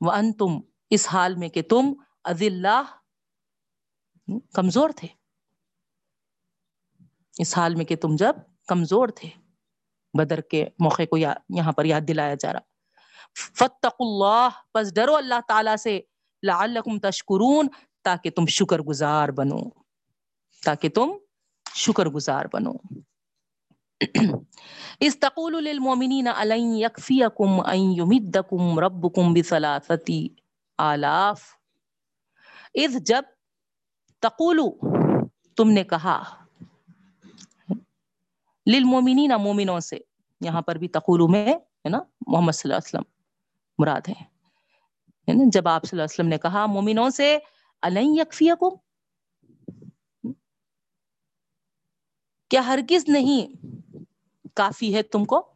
[0.00, 1.92] وَأَنْتُمْ اس حال میں کہ تم
[2.24, 2.82] اذلہ
[4.52, 5.08] کمزور تھے۔
[7.38, 8.36] اس حال میں کہ تم جب
[8.68, 9.28] کمزور تھے،
[10.18, 12.73] بدر کے موقع کو یہاں پر یاد دلایا جا رہا۔
[13.34, 16.00] فتق اللہ پس ڈرو اللہ تعالی سے،
[16.42, 17.68] لعلکم تشکرون،
[18.02, 19.60] تاکہ تم شکر گزار بنو۔
[20.64, 21.12] تاکہ تم
[21.74, 22.72] شکر گزار بنو
[25.00, 30.28] استقول للمؤمنین علن یکفیکم ان یمدکم ربکم بثلاثتی
[30.78, 31.42] آلاف۔
[32.74, 33.22] اذ جب
[34.20, 34.68] تقولو
[35.56, 36.22] تم نے کہا
[38.66, 39.98] للمومنین مومنوں سے،
[40.40, 43.13] یہاں پر بھی تقولو میں ہے نا، محمد صلی اللہ علیہ وسلم
[43.78, 44.34] مراد ہے
[45.52, 47.38] جب آپ صلی اللہ علیہ وسلم نے کہا، مومنوں سے
[52.50, 53.66] کیا ہرگز نہیں۔
[54.54, 55.54] کافی ہے تم کو۔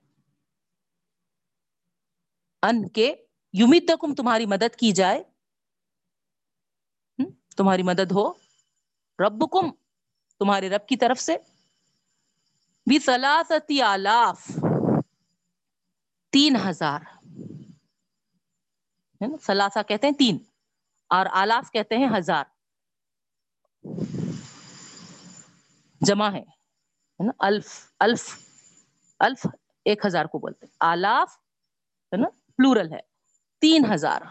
[2.62, 3.14] ان کے
[3.52, 5.22] یمیدکم تمہاری مدد کی جائے۔
[7.56, 8.32] تمہاری مدد ہو۔
[9.18, 9.70] ربکم،
[10.38, 11.36] تمہارے رب کی طرف سے۔
[12.86, 14.50] بھی سلاستی آلاف،
[16.30, 17.17] تین ہزار۔
[19.42, 20.38] سلاسا کہتے ہیں تین۔
[21.08, 22.44] اور آلاف کہتے ہیں ہزار۔
[26.00, 26.44] جمع ہے
[27.24, 28.38] نا؟ الف الف
[29.18, 29.46] الف
[29.84, 31.38] ایک ہزار کو بولتے ہیں۔ آلاف،
[32.12, 33.00] ہے نا؟ پلورل ہے۔
[33.60, 34.22] تین ہزار۔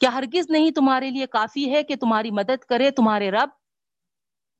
[0.00, 3.48] کیا ہرگز نہیں تمہارے لیے کافی ہے کہ تمہاری مدد کرے تمہارے رب؟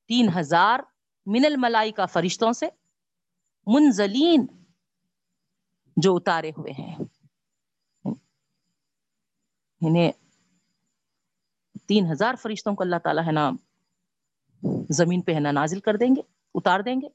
[0.09, 0.81] تین ہزار
[1.27, 2.67] من الملائی کا فرشتوں سے
[3.67, 4.47] منزلین
[5.97, 6.97] جو اتارے ہوئے ہیں۔
[9.87, 10.13] انہیں
[11.89, 13.51] تین ہزار فرشتوں کو اللہ تعالیٰ ہے نا،
[14.91, 16.23] زمین پہ ہے نا نازل کر دیں گے،
[16.55, 17.09] اتار دیں گے۔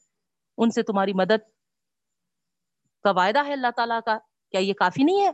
[0.57, 1.49] ان سے تمہاری مدد
[3.03, 4.17] کا وعدہ ہے اللہ تعالیٰ کا۔
[4.51, 5.31] کیا یہ کافی نہیں ہے؟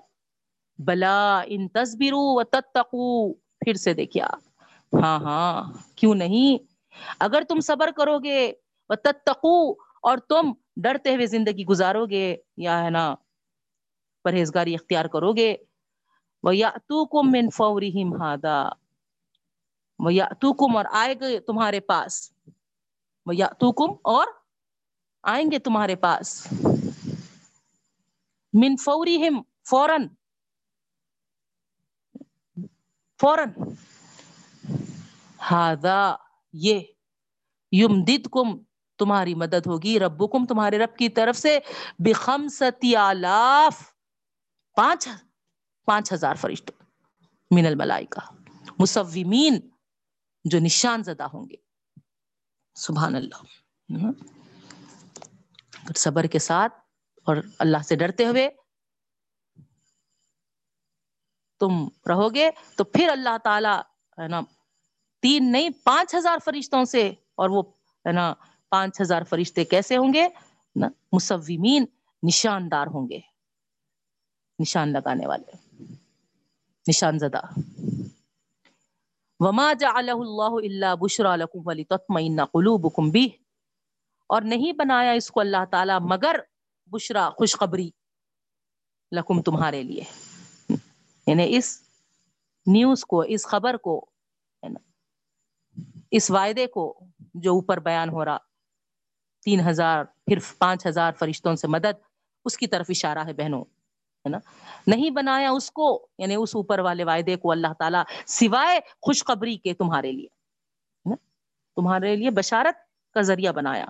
[0.79, 4.27] بلا ان تصبرو تتقو پھر سے دیکھیا
[4.93, 6.57] ہاں ہاں کیوں نہیں؟
[7.19, 8.51] اگر تم صبر کرو گے
[9.03, 9.71] تتقو
[10.01, 13.15] اور تم ڈرتے ہوئے زندگی گزارو گے، یا ہے نا،
[14.23, 15.55] پرہیزگاری اختیار کرو گے
[16.43, 18.61] من فورہم ہادا
[19.99, 22.31] وہ یا اور آئے گے تمہارے پاس
[23.25, 23.33] وہ
[24.03, 24.27] اور
[25.23, 26.35] آئیں گے تمہارے پاس
[28.53, 30.07] من فورہم فوراً
[33.19, 33.51] فوراً
[35.39, 36.13] ہادا
[36.53, 36.79] یہ
[37.71, 38.57] یم کم
[38.99, 41.57] تمہاری مدد ہوگی ربکم تمہارے رب کی طرف سے
[41.99, 42.47] بخم
[42.97, 43.81] آلاف
[44.77, 45.07] پانچ
[45.87, 46.71] پانچ ہزار فرشت
[47.51, 48.35] من الملائی کا
[48.79, 49.59] مصومین
[50.45, 51.55] جو نشان زدہ ہوں گے۔
[52.75, 53.43] سبحان اللہ۔
[55.95, 56.73] صبر کے ساتھ
[57.23, 58.49] اور اللہ سے ڈرتے ہوئے
[61.59, 63.79] تم رہو گے۔ تو پھر اللہ تعالی،
[64.21, 64.41] ہے نا،
[65.21, 67.61] تین نہیں، پانچ ہزار فرشتوں سے اور وہ،
[68.07, 68.33] ہے نا،
[68.69, 70.27] پانچ ہزار فرشتے کیسے ہوں گے؟
[70.75, 71.85] نا، مصومین
[72.23, 73.19] نشاندار ہوں گے۔
[74.59, 75.66] نشان لگانے والے۔
[76.87, 77.41] نشان زدہ
[79.39, 83.25] وما جعلہ اللہ الا بشرا لکم ولتطمئن قلوبکم بھی
[84.29, 86.39] اور نہیں بنایا اس کو اللہ تعالی مگر
[86.91, 87.89] بشرا خوشخبری
[89.11, 90.03] لکم تمہارے لیے
[91.27, 91.79] یعنی اس
[92.67, 93.99] نیوز کو اس خبر کو
[96.11, 96.93] اس وعدے کو
[97.35, 98.37] جو اوپر بیان ہو رہا
[99.45, 101.99] تین ہزار پھر پانچ ہزار فرشتوں سے مدد
[102.45, 103.63] اس کی طرف اشارہ ہے بہنوں
[104.27, 104.37] ہے نا؟
[104.87, 109.73] نہیں بنایا اس کو یعنی اس اوپر والے وعدے کو اللہ تعالیٰ سوائے خوشخبری کے
[109.73, 110.27] تمہارے لیے
[111.75, 112.75] تمہارے لیے بشارت
[113.13, 113.85] کا ذریعہ بنایا۔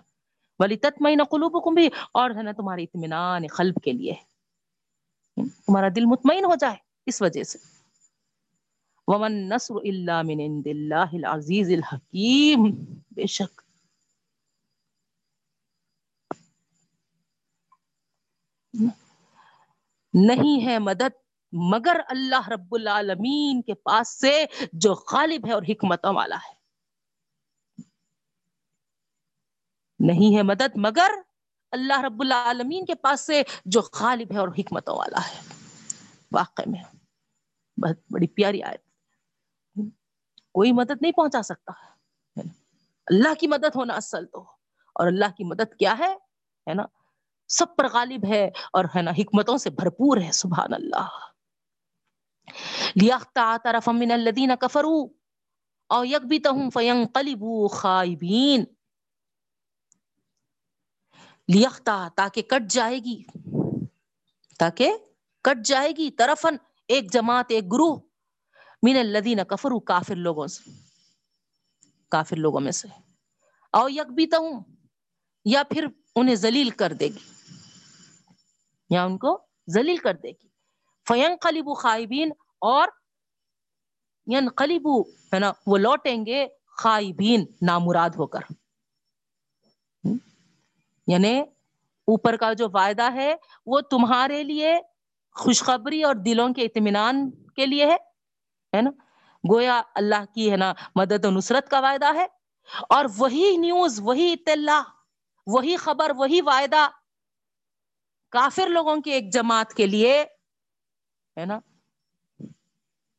[0.60, 4.14] ولی تتمین قلوبکم بھی اور ہے نا تمہارے اطمینان قلب کے لیے۔
[5.36, 6.76] تمہارا دل مطمئن ہو جائے
[7.06, 7.60] اس وجہ سے۔
[9.08, 12.64] ومن نصر اللہ من عند اللہ العزیز الحکیم
[13.12, 13.62] بے شک۔
[20.26, 21.10] نہیں ہے مدد
[21.52, 26.58] مگر اللہ رب العالمین کے پاس سے جو غالب ہے اور حکمتوں والا ہے۔
[30.00, 31.12] نہیں ہے مدد مگر
[31.72, 35.54] اللہ رب العالمین کے پاس سے جو غالب ہے اور حکمتوں والا ہے۔
[36.32, 36.84] واقع میں
[37.82, 38.84] بہت بڑی پیاری آیت۔
[40.52, 41.72] کوئی مدد نہیں پہنچا سکتا۔
[43.06, 44.42] اللہ کی مدد ہونا اصل تو۔
[44.94, 46.14] اور اللہ کی مدد کیا ہے؟
[46.70, 46.84] ہے نا؟
[47.48, 51.08] سب پر غالب ہے اور ہے نا حکمتوں سے بھرپور ہے، سبحان اللہ۔
[52.96, 55.08] لیاختا طرف من الذین کفروا
[55.96, 58.64] او یکبتہم فینقلبوا خائبین۔
[61.48, 63.24] لیاختا، تاکہ کٹ جائے گی
[64.60, 64.94] تاکہ
[65.44, 66.56] کٹ جائے گی طرفن
[66.88, 67.98] ایک جماعت، ایک گروہ۔
[68.84, 70.72] مین الدین کفر کافر لوگوں سے۔
[72.10, 72.88] کافر لوگوں میں سے۔
[73.74, 74.64] او یک بھی تو ہوں
[75.46, 77.37] یا پھر انہیں ذلیل کر دے گی۔
[78.90, 80.48] یا ان کو ذلیل کر دے گی۔
[81.08, 82.32] فین قلیبو خائبین
[82.62, 82.88] اور
[84.56, 88.40] قلیبو ہے نا، وہ لوٹیں گے خائبین نامراد ہو کر۔
[91.08, 91.42] یعنی
[92.08, 93.36] اوپر کا جو وعدہ ہے،
[93.66, 94.76] وہ تمہارے لیے
[95.32, 97.96] خوشخبری اور دلوں کے اطمینان کے لیے ہے
[98.78, 98.90] ہے نا۔
[99.54, 102.26] گویا اللہ کی، ہے نا، مدد و نصرت کا وعدہ ہے۔
[102.90, 104.82] اور وہی نیوز، وہی اطلاع،
[105.48, 106.88] وہی خبر، وہی وعدہ
[108.34, 110.14] کافر لوگوں کی ایک جماعت کے لیے،
[111.38, 111.60] ہے نا،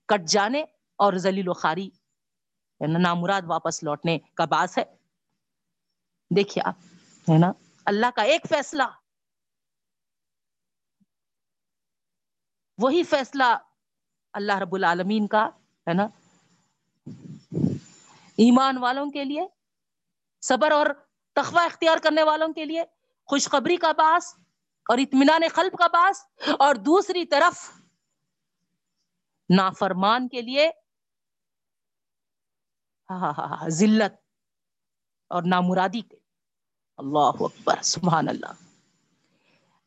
[0.09, 0.63] کٹ جانے
[0.99, 1.89] اور ذلیل و خاری
[2.81, 4.85] نامراد واپس لوٹنے کا باس ہے۔
[6.31, 6.75] دیکھیے آپ،
[7.27, 7.53] ہے نا،
[7.87, 8.83] اللہ کا ایک فیصلہ،
[12.79, 13.45] وہی فیصلہ
[14.35, 15.45] اللہ رب العالمین کا،
[15.87, 16.07] ہے نا،
[18.39, 19.47] ایمان والوں کے لیے،
[20.43, 20.87] صبر اور
[21.37, 22.85] تخوہ اختیار کرنے والوں کے لیے،
[23.29, 24.35] خوشخبری کا باس
[24.89, 26.25] اور اطمینان قلب کا باس
[26.59, 27.71] اور دوسری طرف
[29.57, 30.71] نافرمان کے لیے
[33.69, 34.15] ذلت
[35.29, 36.17] اور نامرادی کے
[36.97, 38.53] اللہ اکبر، سبحان اللہ۔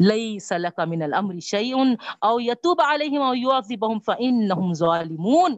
[0.08, 1.76] ليس لك من الامر شيء
[2.20, 5.58] او يتوب عليهم او يعذبهم فانهم ظالمون۔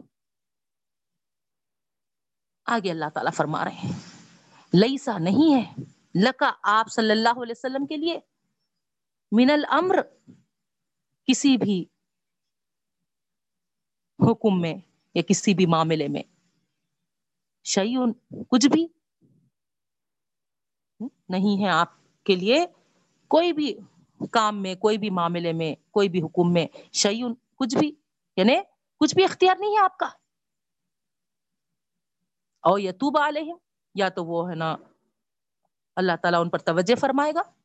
[2.64, 3.98] آگے اللہ تعالیٰ فرما رہے ہیں۔
[4.74, 5.82] لئیسا نہیں ہے،
[6.22, 8.20] لکا آپ صلی اللہ علیہ وسلم کے لیے۔
[9.36, 9.96] من الامر
[11.24, 11.84] کسی بھی
[14.30, 14.74] حکم میں
[15.14, 16.22] یا کسی بھی معاملے میں۔
[17.64, 18.12] شعیون
[18.48, 18.86] کچھ بھی۔
[21.28, 21.88] نہیں ہے آپ
[22.24, 22.66] کے لیے۔
[23.28, 23.76] کوئی بھی
[24.30, 27.94] کام میں، کوئی بھی معاملے میں، کوئی بھی حکم میں شعیون کچھ بھی۔
[28.36, 28.56] یعنی
[29.00, 30.06] کچھ بھی اختیار نہیں ہے آپ کا۔
[32.62, 33.56] او یتوب علیہم،
[33.94, 34.76] یا تو وہ ہے نا
[35.96, 37.63] اللہ تعالیٰ ان پر توجہ فرمائے گا۔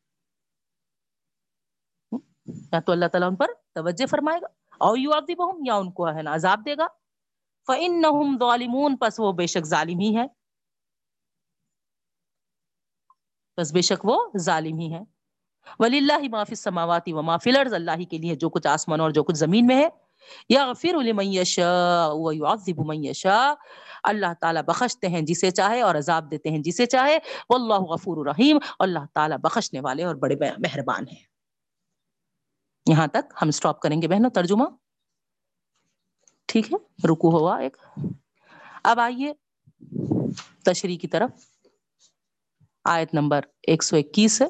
[2.72, 4.48] یا تو اللہ تعالیٰ ان پر توجہ فرمائے گا
[4.78, 5.32] او یو آب
[5.66, 6.88] یا ان کو ہے نا عذاب دے گا۔
[7.68, 10.26] فَإِنَّهُمْ ظَالِمُونَ، پس وہ بے شک ظالم ہی ہے
[13.58, 15.00] بس بے شک وہ ظالم ہی ہے
[15.80, 19.24] ولی اللہ معافی سماواتی و معافی لرز اللہ کے لیے جو کچھ آسمان اور جو
[19.24, 19.90] کچھ زمین میں ہے۔
[20.50, 23.54] یا غفیر لمن یشاء و یعذب من یشاء۔
[24.04, 27.20] اللہ تعالیٰ بخشتے ہیں جسے چاہے اور عذاب دیتے ہیں جسے چاہے۔
[27.50, 31.29] واللہ غفور رحیم اللہ تعالیٰ بخشنے والے اور بڑے مہربان ہیں۔
[32.90, 34.64] یہاں تک ہم سٹاپ کریں گے بہنوں، ترجمہ۔
[36.46, 36.78] ٹھیک ہے،
[37.08, 37.78] رکو ہوا ایک۔
[38.84, 39.34] اب آئیے
[40.66, 41.30] تشریح کی طرف۔
[42.84, 44.48] آیت نمبر ایک سو اکیس ہے،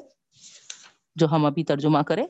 [1.16, 2.26] جو ہم ابھی ترجمہ کریں۔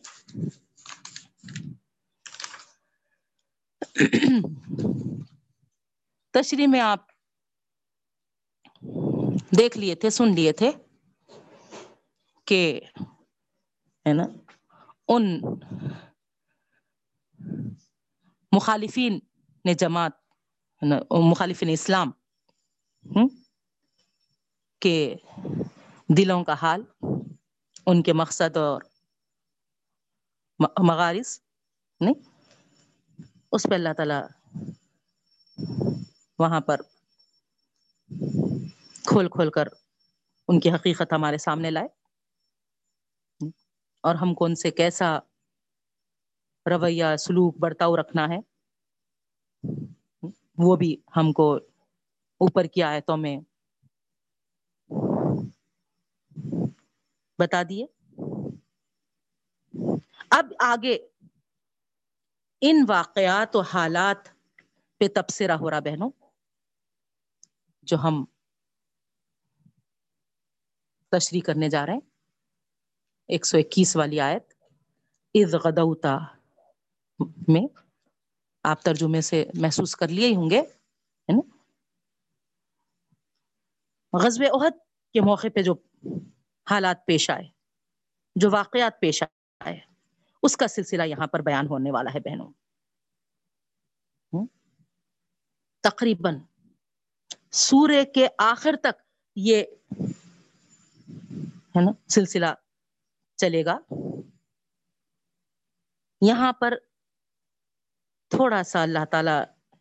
[6.30, 7.00] تشریح میں آپ
[9.58, 10.70] دیکھ لیے تھے، سن لیے تھے
[12.44, 12.80] کہ،
[14.06, 14.24] ہے نا؟
[15.14, 15.40] ان
[18.52, 19.18] مخالفین
[19.64, 20.12] نے جماعت،
[21.10, 22.10] مخالفین اسلام
[24.80, 25.16] کے
[26.08, 26.82] دلوں کا حال،
[27.86, 28.82] ان کے مقصد اور
[30.78, 31.40] مغارث
[32.00, 32.14] نہیں،
[33.52, 34.20] اس پہ اللہ تعالی
[36.38, 36.80] وہاں پر
[39.06, 39.68] کھول کھول کر
[40.48, 41.99] ان کی حقیقت ہمارے سامنے لائے۔
[44.04, 45.18] اور ہم کو ان سے کیسا
[46.66, 48.38] رویہ، سلوک، برتاؤ رکھنا ہے،
[50.58, 51.52] وہ بھی ہم کو
[52.40, 53.38] اوپر کی آیتوں میں
[57.38, 57.86] بتا دیے۔
[60.30, 60.96] اب آگے
[62.62, 64.28] ان واقعات و حالات
[65.00, 66.10] پہ تبصرہ ہو رہا بہنوں،
[67.82, 68.24] جو ہم
[71.12, 72.09] تشریح کرنے جا رہے ہیں۔
[73.30, 74.52] ایک سو اکیس والی آیت
[75.34, 76.18] از غدوتا
[77.48, 77.66] میں
[78.64, 80.62] آپ ترجمے سے محسوس کر لیے ہی ہوں گے
[84.12, 84.72] غزب عہد
[85.12, 85.74] کے موقع پہ جو
[86.70, 87.44] حالات پیش آئے،
[88.36, 89.22] جو واقعات پیش
[89.60, 89.80] آئے،
[90.42, 92.52] اس کا سلسلہ یہاں پر بیان ہونے والا ہے بہنوں۔
[95.80, 96.38] تقریباً
[97.50, 99.02] سورے کے آخر تک
[99.36, 99.64] یہ،
[101.76, 102.46] ہے نا، سلسلہ
[103.40, 103.78] چلے گا۔
[106.22, 106.74] یہاں پر
[108.32, 109.36] تھوڑا سا اللہ تعالی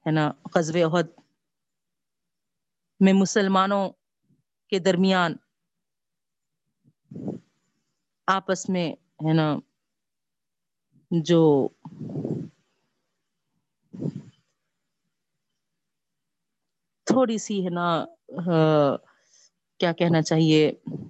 [0.06, 1.08] ہے نا قزب عہد
[3.00, 3.84] میں مسلمانوں
[4.72, 5.36] کے درمیان
[8.28, 8.88] آپس میں
[9.26, 9.48] ہے نا
[11.12, 11.42] جو
[17.08, 17.88] تھوڑی سی ہے نا
[19.80, 20.62] کیا کہنا چاہیے،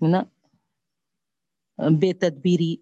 [0.02, 0.22] ہے نا؟
[1.80, 2.76] بے تدبیری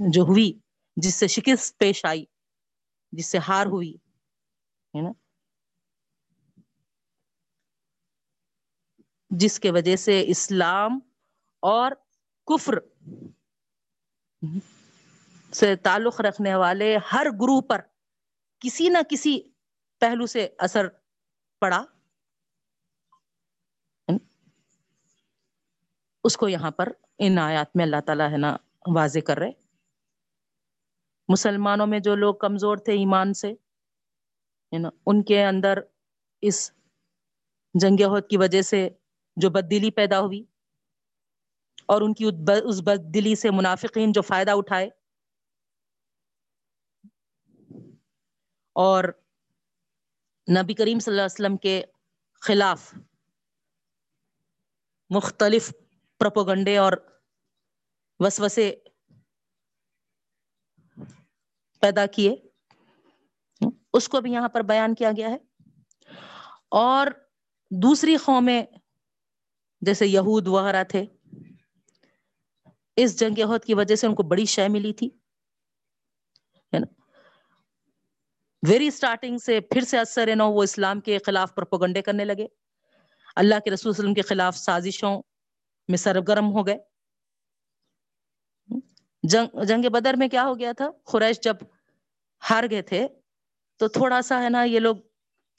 [0.00, 0.52] جو ہوئی،
[0.96, 2.24] جس سے شکست پیش آئی،
[3.12, 3.96] جس سے ہار ہوئی،
[4.94, 5.12] ہے نا؟
[9.30, 10.98] جس کے وجہ سے اسلام
[11.62, 11.92] اور
[12.46, 12.78] کفر
[15.52, 17.80] سے تعلق رکھنے والے ہر گروہ پر
[18.60, 19.40] کسی نہ کسی
[20.00, 20.88] پہلو سے اثر
[21.60, 21.84] پڑا۔
[26.26, 28.56] اس کو یہاں پر ان آیات میں اللہ تعالیٰ ہے نا
[28.94, 29.50] واضح کر رہے
[31.28, 33.52] مسلمانوں میں جو لوگ کمزور تھے ایمان سے
[34.72, 35.78] ان کے اندر
[36.42, 36.70] اس
[37.74, 38.88] جنگ عہد کی وجہ سے
[39.36, 40.44] جو بد دلی پیدا ہوئی
[41.86, 42.24] اور ان کی
[42.64, 44.90] اس بد دلی سے منافقین جو فائدہ اٹھائے
[48.76, 49.04] اور
[50.48, 51.82] نبی کریم صلی اللہ علیہ وسلم کے
[52.42, 52.92] خلاف
[55.10, 55.72] مختلف
[56.18, 56.92] پرپوگنڈے اور
[58.18, 58.74] وسوسے
[61.80, 62.36] پیدا کیے۔
[63.92, 65.36] اس کو بھی یہاں پر بیان کیا گیا ہے۔
[66.68, 67.06] اور
[67.70, 68.62] دوسری قومیں
[69.80, 71.04] جیسے یہود وغیرہ تھے،
[72.96, 75.10] اس جنگ عہد کی وجہ سے ان کو بڑی شے ملی تھی۔
[78.68, 82.46] ویری اسٹارٹنگ سے پھر سے اثر نو وہ اسلام کے خلاف پرپوگنڈے کرنے لگے۔
[83.36, 85.22] اللہ کے رسول وسلم کے خلاف سازشوں
[85.88, 86.78] میں سرگرم ہو گئے۔
[89.22, 91.56] جنگ جنگ بدر میں کیا ہو گیا تھا؟ خریش جب
[92.50, 93.08] ہار گئے تھے،
[93.76, 94.96] تو تھوڑا سا ہے نا یہ لوگ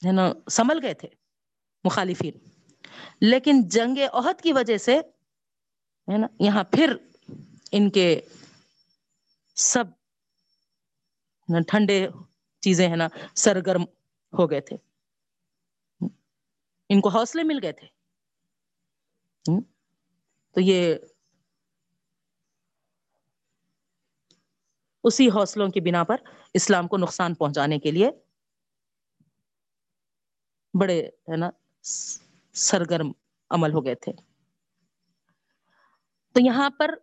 [0.06, 1.08] ہے نا سنبھل گئے تھے
[1.84, 2.38] مخالفین۔
[3.20, 4.96] لیکن جنگ عہد کی وجہ سے
[6.08, 6.96] ہے نا یہاں پھر
[7.72, 8.20] ان کے
[9.54, 9.84] سب
[11.68, 12.08] ٹھنڈے
[12.60, 13.82] چیزیں ہیں نا سرگرم
[14.38, 14.76] ہو گئے تھے۔
[16.90, 17.86] ان کو حوصلے مل گئے تھے۔
[20.58, 20.94] تو یہ
[25.04, 26.16] اسی حوصلوں کی بنا پر
[26.54, 28.10] اسلام کو نقصان پہنچانے کے لیے
[30.80, 31.50] بڑے، ہے نا،
[32.52, 33.12] سرگرم
[33.50, 34.12] عمل ہو گئے تھے۔
[36.32, 36.94] تو یہاں پر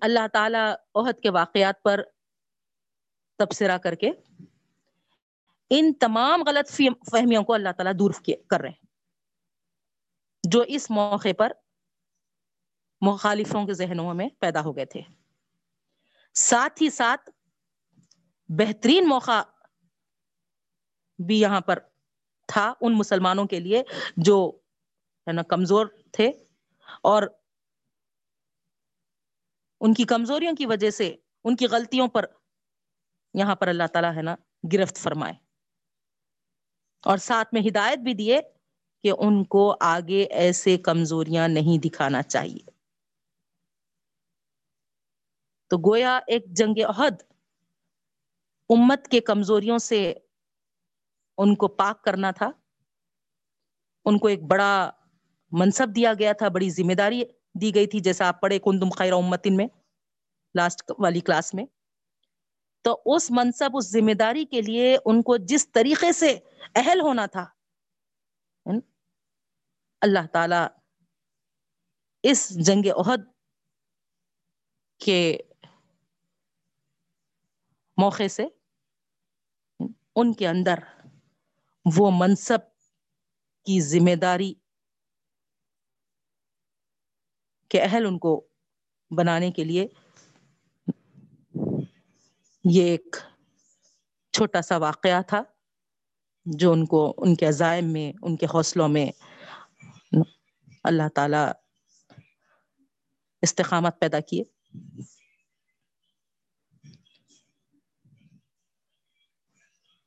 [0.00, 2.02] اللہ تعالی عہد کے واقعات پر
[3.38, 4.10] تبصرہ کر کے
[5.70, 6.70] ان تمام غلط
[7.10, 8.10] فہمیوں کو اللہ تعالیٰ دور
[8.48, 8.86] کر رہے ہیں۔
[10.42, 11.52] جو اس موقع پر
[13.00, 15.00] مخالفوں کے ذہنوں میں پیدا ہو گئے تھے۔
[16.34, 17.30] ساتھ ہی ساتھ
[18.48, 19.42] بہترین موقع
[21.26, 21.78] بھی یہاں پر
[22.46, 23.82] تھا ان مسلمانوں کے لیے
[24.16, 24.58] جو
[25.26, 26.30] ہے نا کمزور تھے
[27.02, 27.22] اور
[29.80, 32.24] ان کی کمزوریوں کی وجہ سے ان کی غلطیوں پر
[33.34, 34.36] یہاں پر اللہ تعالیٰ ہے نا
[34.72, 35.34] گرفت فرمائے۔
[37.04, 38.40] اور ساتھ میں ہدایت بھی دیے
[39.02, 42.75] کہ ان کو آگے ایسے کمزوریاں نہیں دکھانا چاہیے۔
[45.70, 47.22] تو گویا ایک جنگ عہد
[48.68, 50.14] امت کے کمزوریوں سے
[51.38, 52.50] ان کو پاک کرنا تھا۔
[54.04, 54.90] ان کو ایک بڑا
[55.52, 57.22] منصب دیا گیا تھا، بڑی ذمہ داری
[57.60, 59.66] دی گئی تھی، جیسا آپ پڑھے کن تم خیر امتن میں
[60.54, 61.64] لاسٹ والی کلاس میں۔
[62.82, 66.38] تو اس منصب، اس ذمہ داری کے لیے ان کو جس طریقے سے
[66.74, 67.46] اہل ہونا تھا
[70.00, 70.62] اللہ تعالی
[72.22, 73.20] اس جنگ عہد
[75.04, 75.38] کے
[77.96, 78.46] موقع سے
[80.16, 80.74] ان کے اندر
[81.96, 82.58] وہ منصب
[83.64, 84.54] کی ذمہ داری
[87.68, 88.46] کے اہل ان کو
[89.10, 89.86] بنانے کے لیے
[92.64, 93.16] یہ ایک
[94.32, 95.42] چھوٹا سا واقعہ تھا
[96.46, 99.10] جو ان کو ان کے عزائم میں، ان کے حوصلوں میں
[100.84, 101.44] اللہ تعالی
[103.42, 104.44] استقامت پیدا کیے۔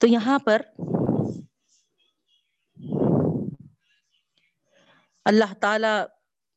[0.02, 0.62] تو یہاں پر
[5.26, 5.94] اللہ تعالی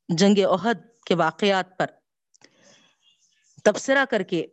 [0.09, 1.87] جنگ عہد کے واقعات پر
[3.65, 4.47] تبصرہ کر کے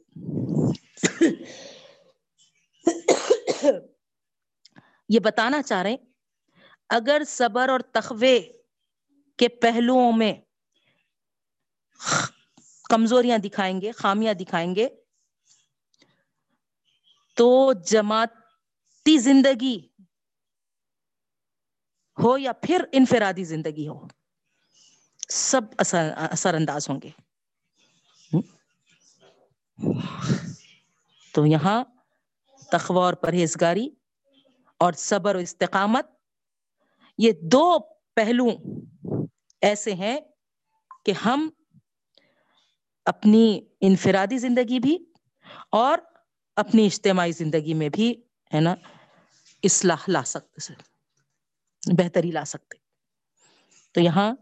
[5.09, 5.95] یہ بتانا چاہ رہے
[6.89, 8.39] اگر صبر اور تخوے
[9.39, 10.33] کے پہلوؤں میں
[12.89, 14.87] کمزوریاں دکھائیں گے، خامیاں دکھائیں گے،
[17.37, 18.38] تو جماعت
[19.05, 19.77] جماعتی زندگی
[22.17, 24.07] ہو یا پھر انفرادی زندگی ہو،
[25.29, 27.09] سب اثر اثر انداز ہوں گے۔
[31.33, 31.83] تو یہاں
[32.71, 33.89] تخوا اور پرہیزگاری
[34.79, 36.07] اور صبر و استقامت،
[37.17, 37.79] یہ دو
[38.15, 38.47] پہلو
[39.61, 40.19] ایسے ہیں
[41.05, 41.49] کہ ہم
[43.05, 44.97] اپنی انفرادی زندگی بھی
[45.71, 45.97] اور
[46.55, 48.13] اپنی اجتماعی زندگی میں بھی
[48.53, 48.75] ہے نا،
[49.63, 50.73] اصلاح لا سکتے
[51.97, 52.77] بہتری لا سکتے۔
[53.91, 54.35] تو یہاں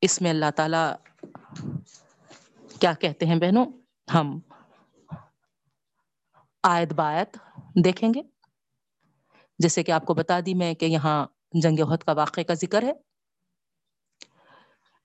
[0.00, 1.12] اس میں اللہ تعالی
[2.80, 3.64] کیا کہتے ہیں بہنوں؟
[4.14, 4.40] ہم
[6.62, 7.36] آیت بایت
[7.84, 8.22] دیکھیں گے۔
[9.58, 11.26] جیسے کہ آپ کو بتا دی میں کہ یہاں
[11.62, 12.92] جنگ عہد کا واقعے کا ذکر ہے۔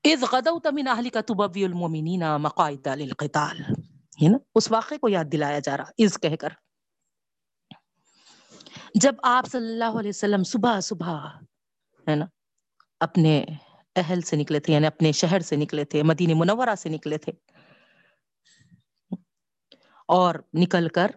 [0.03, 3.61] اذ غدوت من اهلك تبوي المؤمنين مقاعد للقتال۔
[4.23, 6.49] ہے نا، اس واقعے کو یاد دلایا جا رہا، اذ کہہ کر۔
[8.95, 11.27] جب آپ صلی اللہ علیہ وسلم صبح صبح
[12.07, 12.25] ہے نا،
[13.01, 13.43] اپنے
[13.95, 17.31] اہل سے نکلے تھے یعنی اپنے شہر سے نکلے تھے، مدینہ منورہ سے نکلے تھے،
[20.09, 21.11] اور نکل کر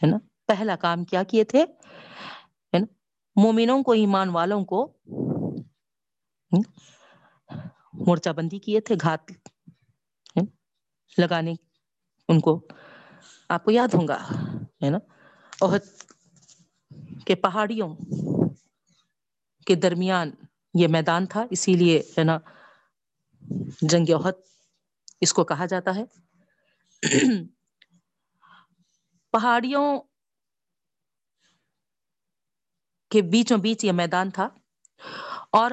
[0.00, 0.18] ہے نا،
[0.48, 2.86] پہلا کام کیا کیے تھے؟ ہے نا،
[3.36, 4.86] مومنوں کو، ایمان والوں کو
[8.06, 9.30] مورچہ بندی کیے تھے، گھات
[11.18, 11.54] لگانے،
[12.28, 12.60] ان کو،
[13.50, 14.18] آپ کو یاد ہوں گا،
[14.82, 14.98] ہے نا،
[15.62, 15.82] عہد
[17.26, 17.88] کے پہاڑیوں
[19.66, 20.30] کے درمیان
[20.74, 22.38] یہ میدان تھا، اسی لیے ہے نا
[23.82, 24.34] جنگ عہد
[25.20, 26.04] اس کو کہا جاتا ہے۔
[29.34, 29.86] پہاڑیوں
[33.10, 34.48] کے بیچوں بیچ یہ میدان تھا
[35.50, 35.70] اور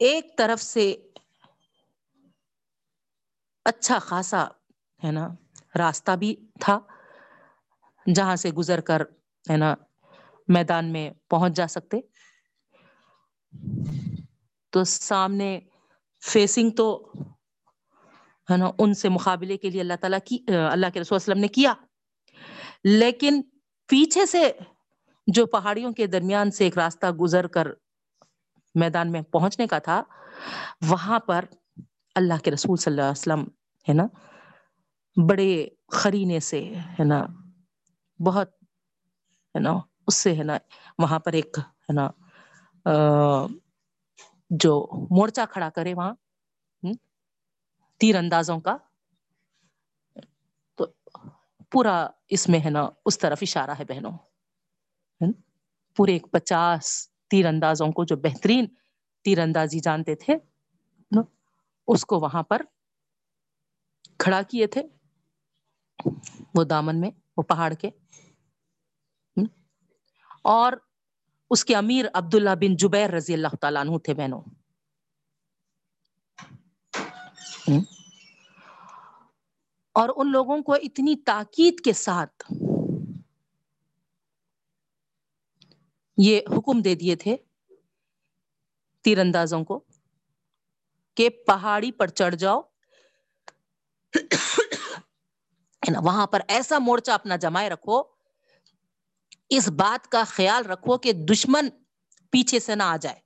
[0.00, 0.84] ایک طرف سے
[3.66, 4.44] اچھا خاصا
[5.02, 5.28] ہے نا
[5.78, 6.78] راستہ بھی تھا
[8.06, 9.02] جہاں سے گزر کر
[9.44, 9.74] ہے نا
[10.48, 12.00] میدان میں پہنچ جا سکتے۔
[14.70, 15.60] تو سامنے
[16.24, 17.12] فیسنگ تو
[18.50, 20.38] ہے نا، ان سے مقابلے کے لیے اللہ تعالیٰ کی،
[20.70, 21.74] اللہ کے رسول وسلم نے کیا۔
[22.84, 23.42] لیکن
[23.86, 24.52] پیچھے سے
[25.26, 27.68] جو پہاڑیوں کے درمیان سے ایک راستہ گزر کر
[28.74, 30.02] میدان میں پہنچنے کا تھا،
[30.88, 31.44] وہاں پر
[32.14, 33.44] اللہ کے رسول صلی اللہ علیہ وسلم
[33.88, 34.06] ہے نا،
[35.28, 37.26] بڑے خرینے سے ہے نا،
[38.24, 38.48] بہت
[39.54, 39.72] ہے نا
[40.06, 40.56] اس سے ہے نا،
[40.98, 42.10] وہاں پر ایک ہے نا
[44.50, 44.72] جو
[45.16, 46.12] مورچہ کھڑا کرے وہاں
[47.98, 48.76] تیر اندازوں کا،
[50.74, 50.86] تو
[51.70, 54.12] پورا اس میں ہے نا، اس طرف اشارہ ہے بہنوں۔
[55.96, 58.66] پورے ایک پچاس تیر اندازوں کو جو بہترین
[59.24, 60.36] تیر اندازی جانتے تھے
[61.86, 62.62] اس کو وہاں پر
[64.18, 64.82] کھڑا کیے تھے،
[66.54, 67.90] وہ دامن میں، وہ پہاڑ کے۔
[70.44, 70.72] اور
[71.50, 74.42] اس کے امیر عبداللہ بن جبیر رضی اللہ تعالیٰ عنہ تھے بہنوں۔
[79.92, 82.52] اور ان لوگوں کو اتنی تاکید کے ساتھ
[86.16, 87.36] یہ حکم دے دیے تھے
[89.02, 89.84] تیر اندازوں کو
[91.14, 92.60] کہ پہاڑی پر چڑھ جاؤ۔
[95.88, 98.02] یعنی وہاں پر ایسا مورچہ اپنا جمائے رکھو
[99.50, 101.68] اس بات کا خیال رکھو کہ دشمن
[102.32, 103.20] پیچھے سے نہ آ جائے۔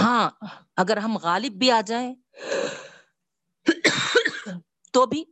[0.00, 0.30] ہاں
[0.76, 2.14] اگر ہم غالب بھی آ جائیں
[4.94, 5.24] تو بھی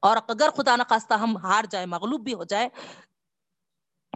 [0.00, 2.68] اور اگر خدا نخواستہ ہم ہار جائے مغلوب بھی ہو جائے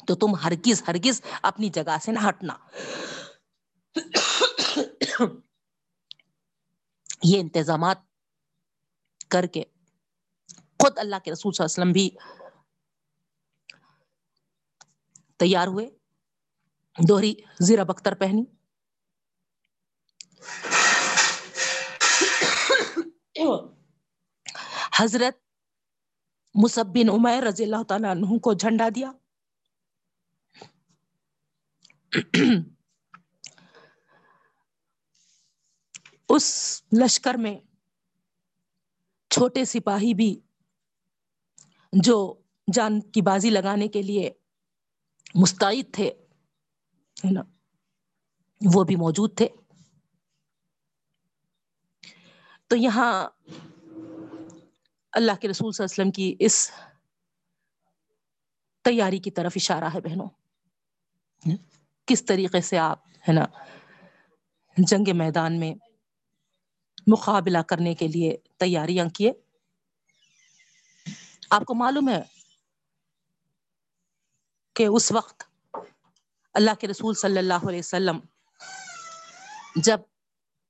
[0.07, 2.55] تو تم ہرگز ہرگز اپنی جگہ سے نہ ہٹنا۔
[7.23, 7.99] یہ انتظامات
[9.31, 9.63] کر کے
[10.81, 12.09] خود اللہ کے رسول صلی اللہ علیہ وسلم بھی
[15.37, 15.91] تیار ہوئے۔
[17.09, 18.45] دوہری، زیرہ بختر پہنی۔
[24.99, 25.37] حضرت
[26.55, 29.13] مصبن عمیر رضی اللہ تعالیٰ عنہ کو جھنڈا دیا۔
[36.29, 37.59] اس لشکر میں
[39.31, 40.41] چھوٹے سپاہی بھی
[41.93, 42.41] جو
[42.73, 44.31] جان کی بازی لگانے کے لیے
[45.35, 46.13] مستعد تھے
[47.31, 47.41] نا؟
[48.75, 49.49] وہ بھی موجود تھے۔
[52.67, 53.29] تو یہاں
[55.13, 56.71] اللہ کے رسول صلی اللہ علیہ وسلم کی اس
[58.85, 60.29] تیاری کی طرف اشارہ ہے بہنوں۔
[62.07, 63.45] کس طریقے سے آپ ہے نا
[64.77, 65.75] جنگ میدان میں
[67.07, 69.33] مقابلہ کرنے کے لیے تیاریاں کیے؟
[71.51, 72.34] آپ کو معلوم ہے
[74.75, 75.45] کہ اس وقت
[76.53, 78.21] اللہ کے رسول صلی اللہ علیہ وسلم
[79.77, 80.01] جب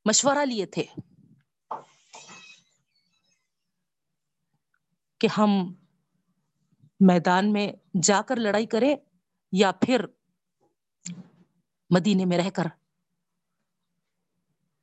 [0.04, 0.84] مشورہ لیے تھے
[5.18, 5.74] کہ ہم
[7.00, 8.96] میدان میں جا کر لڑائی کریں
[9.52, 10.06] یا پھر
[11.90, 12.66] مدینے میں رہ کر۔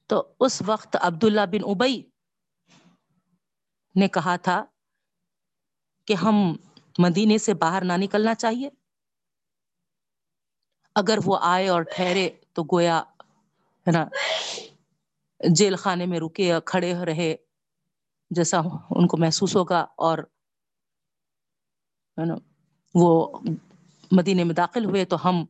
[0.08, 2.04] تو اس وقت عبداللہ بن ابئی
[3.96, 4.66] نے کہا تھا
[6.06, 6.56] کہ ہم
[6.98, 8.70] مدینے سے باہر نہ نکلنا چاہیے۔
[10.96, 12.98] اگر وہ آئے اور ٹھہرے تو گویا
[13.88, 14.06] ہے نا،
[15.42, 17.36] جیل خانے میں رکے کھڑے رہے
[18.32, 18.60] جیسا
[18.96, 20.18] ان کو محسوس ہوگا اور
[22.18, 22.36] ہے نا،
[22.96, 23.12] وہ
[24.12, 25.44] مدینے میں داخل ہوئے تو ہم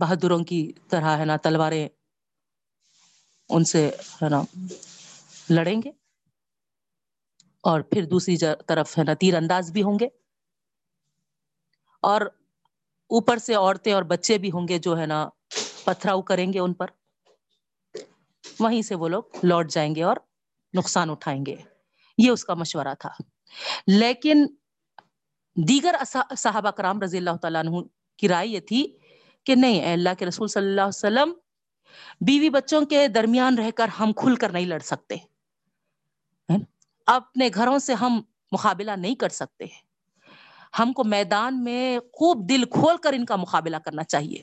[0.00, 1.88] بہادروں کی طرح ہے نا، تلواریں
[3.50, 3.86] ان سے
[4.22, 4.42] ہے نا
[5.50, 5.90] لڑیں گے
[7.64, 8.36] اور پھر دوسری
[8.68, 10.08] طرف ہے نا تیر انداز بھی ہوں گے
[12.02, 12.20] اور
[13.10, 15.28] اوپر سے عورتیں اور بچے بھی ہوں گے جو ہے نا،
[15.84, 16.86] پتھراؤ کریں گے ان پر۔
[18.60, 20.16] وہیں سے وہ لوگ لوٹ جائیں گے اور
[20.74, 21.56] نقصان اٹھائیں گے۔
[22.18, 23.10] یہ اس کا مشورہ تھا۔
[23.86, 24.46] لیکن
[25.54, 25.94] دیگر
[26.36, 27.76] صحابہ کرام رضی اللہ تعالیٰ عنہ
[28.16, 28.96] کی رائے یہ تھی
[29.44, 31.32] کہ نہیں، اے اللہ کے رسول صلی اللہ علیہ وسلم،
[32.20, 35.16] بیوی بچوں کے درمیان رہ کر ہم کھل کر نہیں لڑ سکتے۔
[37.06, 39.64] اپنے گھروں سے ہم مقابلہ نہیں کر سکتے۔
[40.78, 44.42] ہم کو میدان میں خوب دل کھول کر ان کا مقابلہ کرنا چاہیے۔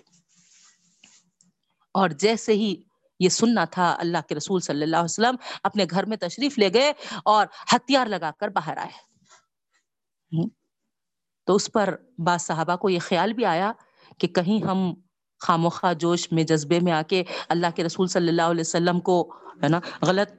[1.94, 2.76] اور جیسے ہی
[3.20, 6.74] یہ سننا تھا، اللہ کے رسول صلی اللہ علیہ وسلم اپنے گھر میں تشریف لے
[6.74, 6.94] گئے
[7.26, 9.08] اور ہتھیار لگا کر باہر آئے۔
[11.46, 13.72] تو اس پر بعض صحابہ کو یہ خیال بھی آیا
[14.18, 14.94] کہ کہیں ہم
[15.40, 19.34] خاموخواہ جوش میں، جذبے میں آ کے اللہ کے رسول صلی اللہ علیہ وسلم کو،
[19.64, 20.32] ہے نا، غلط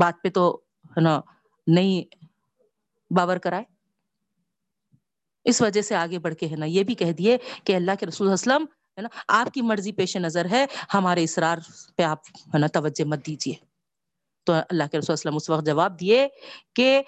[0.00, 1.20] بات پہ تو، ہے نا،
[1.66, 2.19] نہیں
[3.10, 3.64] باور کرائے۔
[5.44, 8.06] اس وجہ سے آگے بڑھ کے ہے نا، یہ بھی کہہ دیے کہ اللہ کے
[8.06, 8.64] رسول اسلم
[8.96, 11.58] ہے نا، آپ کی مرضی پیش نظر ہے، ہمارے اسرار
[11.96, 12.18] پہ آپ
[12.54, 13.54] ہے نا توجہ مت دیجیے
[14.44, 16.28] تو اللہ کے رسول وسلم اس وقت جواب دیے
[16.74, 17.02] کہ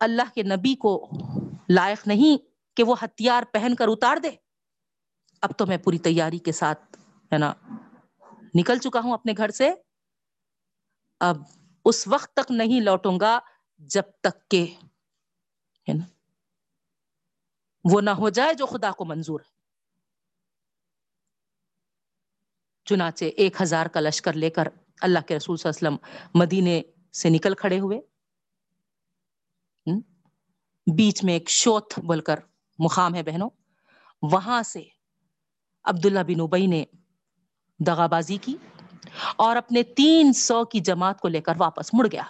[0.00, 1.10] اللہ کے نبی کو
[1.68, 2.36] لائق نہیں
[2.76, 4.30] کہ وہ ہتھیار پہن کر اتار دے۔
[5.42, 6.98] اب تو میں پوری تیاری کے ساتھ
[7.32, 7.52] ہے نا
[8.54, 9.70] نکل چکا ہوں اپنے گھر سے۔
[11.20, 11.36] اب
[11.84, 13.38] اس وقت تک نہیں لوٹوں گا۔
[13.78, 14.74] جب تک کہ
[15.88, 16.04] ہے نا،
[17.92, 19.52] وہ نہ ہو جائے جو خدا کو منظور ہے۔
[22.84, 24.68] چنانچہ ایک ہزار کا لشکر لے کر
[25.00, 28.00] اللہ کے رسول صلی اللہ علیہ وسلم مدینے سے نکل کھڑے ہوئے۔
[30.86, 32.38] بیچ میں ایک شوت بول کر
[32.78, 33.50] مقام ہے بہنوں۔
[34.22, 34.82] وہاں سے
[35.84, 36.84] عبداللہ بن ابئی نے
[37.86, 38.56] دغا بازی کی
[39.36, 42.22] اور اپنے تین سو کی جماعت کو لے کر واپس مڑ گیا۔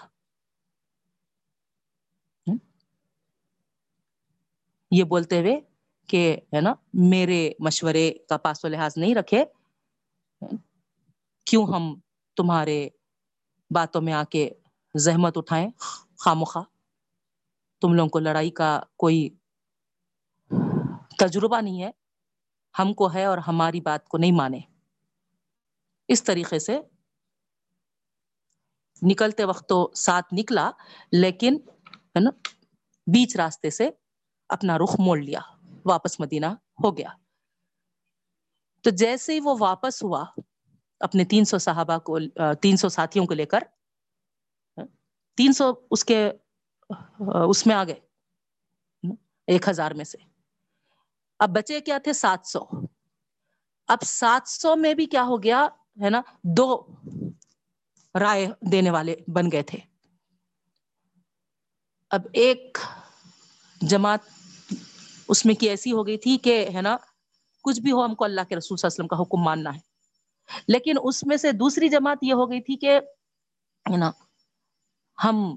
[4.95, 5.61] یہ بولتے ہوئے
[6.09, 9.45] کہ، ہے نا، میرے مشورے کا پاس و لحاظ نہیں رکھے،
[11.47, 11.95] کیوں ہم
[12.37, 12.89] تمہارے
[13.71, 14.51] باتوں میں آ کے
[14.95, 15.69] زحمت اٹھائیں؟
[16.19, 16.65] خامخواہ
[17.83, 19.29] تم لوگوں کو لڑائی کا کوئی
[21.19, 21.91] تجربہ نہیں ہے،
[22.79, 24.61] ہم کو ہے اور ہماری بات کو نہیں مانے۔
[26.09, 26.79] اس طریقے سے
[29.03, 30.71] نکلتے وقت تو ساتھ نکلا،
[31.13, 32.31] لیکن، ہے نا،
[33.07, 33.91] بیچ راستے سے
[34.49, 35.41] اپنا رخ موڑ لیا،
[35.85, 36.47] واپس مدینہ
[36.85, 37.09] ہو گیا۔
[38.83, 40.25] تو جیسے ہی وہ واپس ہوا،
[41.01, 42.19] اپنے تین سو صحابہ کو،
[42.55, 43.63] تین سو ساتھیوں کو لے کر،
[45.37, 46.31] تین سو اس کے،
[47.49, 48.01] اس میں آ گئے،
[49.47, 50.19] ایک ہزار میں سے۔
[51.39, 52.61] اب بچے کیا تھے؟ سات سو۔
[53.89, 55.67] اب سات سو میں بھی کیا ہو گیا،
[56.03, 56.21] ہے نا،
[56.57, 56.87] دو
[58.15, 59.79] رائے دینے والے بن گئے تھے۔
[62.11, 62.79] اب ایک
[63.81, 64.21] جماعت
[65.29, 66.97] اس میں کی ایسی ہو گئی تھی کہ ہے نا،
[67.63, 69.75] کچھ بھی ہو ہم کو اللہ کے رسول صلی اللہ علیہ وسلم کا حکم ماننا
[69.75, 69.81] ہے۔
[70.69, 73.01] لیکن اس میں سے دوسری جماعت یہ ہو گئی تھی کہ
[73.91, 74.11] ہے نا،
[75.25, 75.57] ہم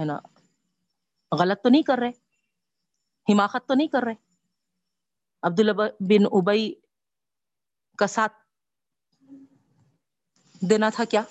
[0.00, 0.18] ہے نا،
[1.38, 2.10] غلط تو نہیں کر رہے،
[3.32, 4.14] حماقت تو نہیں کر رہے۔
[5.42, 6.74] عبداللہ بن ابئی
[7.98, 8.32] کا ساتھ
[10.70, 11.22] دینا تھا کیا؟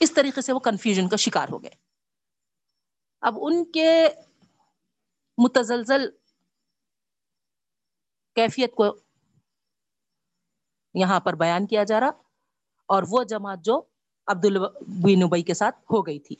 [0.00, 1.70] اس طریقے سے وہ کنفیوژن کا شکار ہو گئے۔
[3.20, 4.08] اب ان کے
[5.38, 6.10] متزلزل
[8.36, 8.96] کیفیت کو
[10.94, 12.10] یہاں پر بیان کیا جا رہا
[12.88, 13.82] اور وہ جماعت جو
[14.26, 16.36] عبد البین ابئی کے ساتھ ہو گئی تھی۔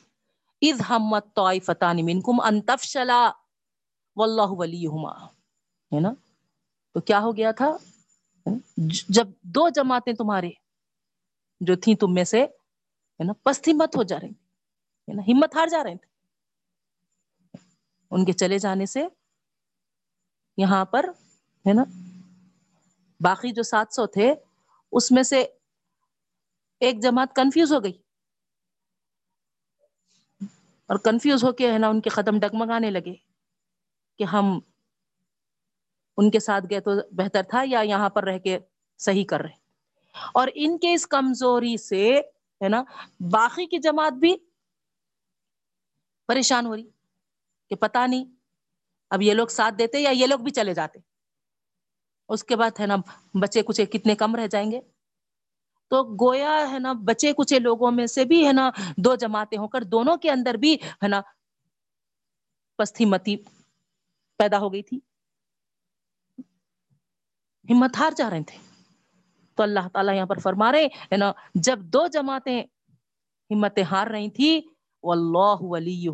[0.62, 3.30] اذ ہمت طائفتان منکم ان تفشلا
[4.16, 5.26] واللہ ولیہما
[5.92, 6.12] ہے نا؟
[6.92, 7.70] تو کیا ہو گیا تھا؟
[9.08, 10.50] جب دو جماعتیں تمہارے
[11.60, 14.30] جو تھیں تم میں سے، ہے نا، پستی مت ہو جا رہی
[15.08, 16.15] ہے نا، ہمت ہار جا رہے تھے
[18.10, 19.06] ان کے چلے جانے سے
[20.56, 21.08] یہاں پر،
[21.66, 21.84] ہے نا،
[23.20, 24.34] باقی جو سات سو تھے،
[24.92, 25.46] اس میں سے
[26.80, 27.92] ایک جماعت کنفیوز ہو گئی۔
[30.86, 33.14] اور کنفیوز ہو کے، ہے نا، ان کے قدم ڈگمگانے لگے
[34.18, 34.60] کہ ہم
[36.16, 38.58] ان کے ساتھ گئے تو بہتر تھا یا یہاں پر رہ کے
[38.98, 39.66] صحیح کر رہے۔
[40.34, 42.20] اور ان کے اس کمزوری سے،
[42.64, 42.84] ہے نا،
[43.20, 44.36] باقی کی جماعت بھی
[46.26, 46.95] پریشان ہو رہی۔
[47.68, 48.24] کہ پتا نہیں
[49.10, 50.98] اب یہ لوگ ساتھ دیتے یا یہ لوگ بھی چلے جاتے۔
[52.28, 52.96] اس کے بعد ہے نا
[53.34, 54.80] بچے کچھ کتنے کم رہ جائیں گے۔
[55.88, 59.68] تو گویا ہے نا بچے کچھ لوگوں میں سے بھی ہے نا دو جماعتیں ہو
[59.68, 61.20] کر دونوں کے اندر بھی ہے نا
[62.78, 63.36] پستی متی
[64.36, 64.98] پیدا ہو گئی تھی۔
[67.70, 68.58] ہمت ہار جا رہے تھے۔
[69.54, 72.62] تو اللہ تعالیٰ یہاں پر فرما رہے ہے نا، جب دو جماعتیں
[73.50, 74.60] ہمتیں ہار رہی تھی
[75.10, 76.08] اللہ ولی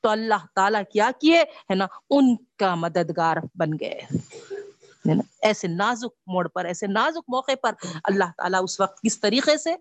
[0.00, 4.00] تو اللہ تعالیٰ کیا کیے؟ ہے نا، ان کا مددگار بن گئے۔
[5.42, 7.72] ایسے نازک موڑ پر، ایسے نازک موقع پر
[8.04, 9.74] اللہ تعالیٰ اس وقت کس طریقے سے؟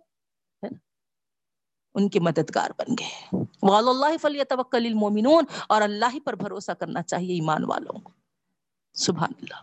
[1.94, 6.72] ان کے مددگار بن گئے۔ وال اللہ فلی توکل المومنون، اور اللہ ہی پر بھروسہ
[6.72, 8.12] کرنا چاہیے ایمان والوں کو۔
[8.94, 9.62] سبحان اللہ۔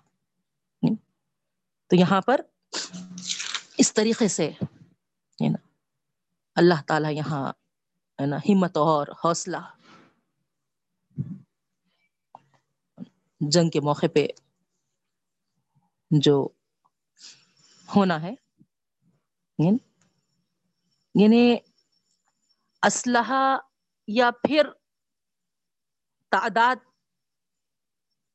[1.87, 2.41] تو یہاں پر
[3.79, 4.51] اس طریقے سے
[5.41, 5.69] نا،
[6.55, 7.53] اللہ تعالی یہاں
[8.19, 9.57] ہے نا ہمت اور حوصلہ
[13.41, 14.27] جنگ کے موقع پہ
[16.11, 16.37] جو
[17.89, 18.35] ہونا ہے
[21.15, 21.57] یعنی
[22.83, 23.57] اسلحہ
[24.09, 24.71] یا پھر
[26.33, 26.77] تعداد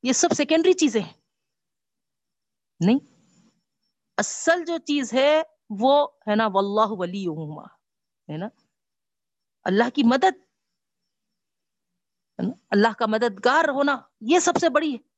[0.03, 1.13] یہ سب سیکنڈری چیزیں ہیں
[2.81, 2.99] نہیں
[4.17, 5.41] اصل جو چیز ہے
[5.79, 5.93] وہ
[6.27, 8.47] ہے نا واللہ ولی ہے نا
[9.63, 10.51] اللہ کی مدد
[12.69, 15.11] اللہ کا مددگار ہونا یہ سب سے بڑی ہے۔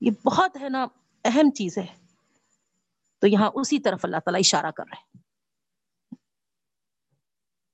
[0.00, 0.86] یہ بہت ہے نا
[1.24, 2.06] اہم چیز ہے۔
[3.18, 5.22] تو یہاں اسی طرف اللہ تعالیٰ اشارہ کر رہے ہیں۔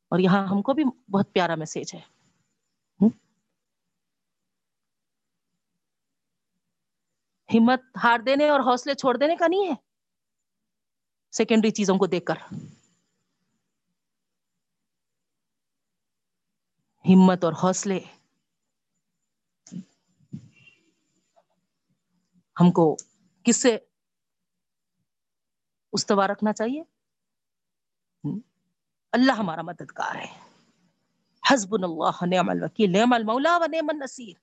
[0.08, 2.00] اور یہاں ہم کو بھی بہت پیارا میسج ہے۔
[7.54, 9.74] ہمت ہار دینے اور حوصلے چھوڑ دینے کا نہیں ہے۔
[11.32, 12.54] سیکنڈری چیزوں کو دیکھ کر۔
[17.08, 18.00] ہمت اور حوصلے۔
[22.60, 22.96] ہم کو
[23.44, 23.78] کس سے
[25.92, 26.82] استوا رکھنا چاہیے؟
[29.12, 30.40] اللہ ہمارا مددگار ہے۔
[31.50, 34.34] حزب اللہ نعم الوکیل، نعم المولا و نعم النصیر۔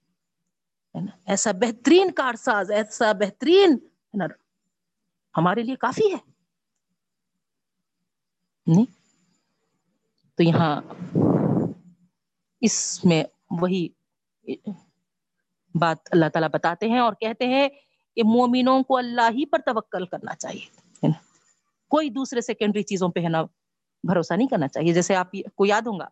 [1.26, 3.77] ایسا بہترین کارساز ایسا بہترین
[5.38, 6.31] ہمارے لیے کافی ہے۔
[8.68, 8.86] نہیں؟
[10.36, 10.81] تو یہاں
[12.61, 13.88] اس میں وہی
[15.76, 17.69] بات اللہ تعالیٰ بتاتے ہیں اور کہتے ہیں
[18.15, 20.80] کہ مومنوں کو اللہ ہی پر توکل کرنا چاہیے
[21.88, 23.41] کوئی دوسرے سیکنڈری چیزوں پہ ہے نا
[24.03, 26.07] بھروسہ نہیں کرنا چاہیے۔ جیسے آپ کو یاد ہوں گا۔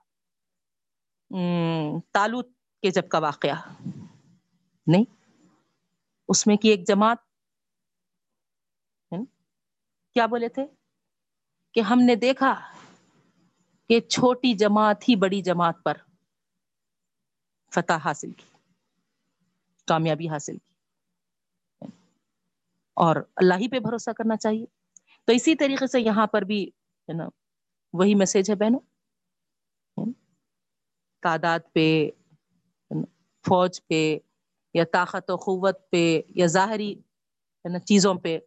[2.11, 2.49] تالوت
[2.81, 3.55] کے جب کا واقعہ۔
[4.87, 5.03] نہیں؟
[6.27, 7.17] اس میں کی ایک جماعت
[10.13, 10.65] کیا بولے تھے؟
[11.73, 12.55] کہ ہم نے دیکھا
[13.89, 15.93] کہ چھوٹی جماعت ہی بڑی جماعت پر
[17.73, 18.45] فتح حاصل کی،
[19.85, 20.73] کامیابی حاصل کی۔
[22.93, 24.65] اور اللہ ہی پہ بھروسہ کرنا چاہیے۔
[25.25, 26.67] تو اسی طریقے سے یہاں پر بھی،
[27.09, 27.29] ہے نا،
[27.93, 28.79] وہی میسج ہے بہنوں۔
[31.21, 32.09] تعداد پہ
[33.47, 34.17] فوج پہ،
[34.73, 36.93] یا طاقت و قوت پہ، یا ظاہری،
[37.65, 38.39] ہے نا، چیزوں پہ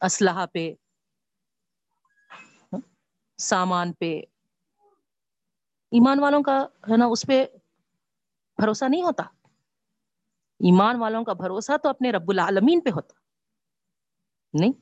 [0.00, 0.74] اسلحہ پہ
[3.38, 4.20] سامان پہ۔
[5.94, 7.46] ایمان والوں کا ہے نا اس پہ
[8.60, 9.22] بھروسہ نہیں ہوتا۔
[10.60, 13.12] ایمان والوں کا بھروسہ تو اپنے رب العالمین پہ ہوتا۔
[14.52, 14.72] نہیں۔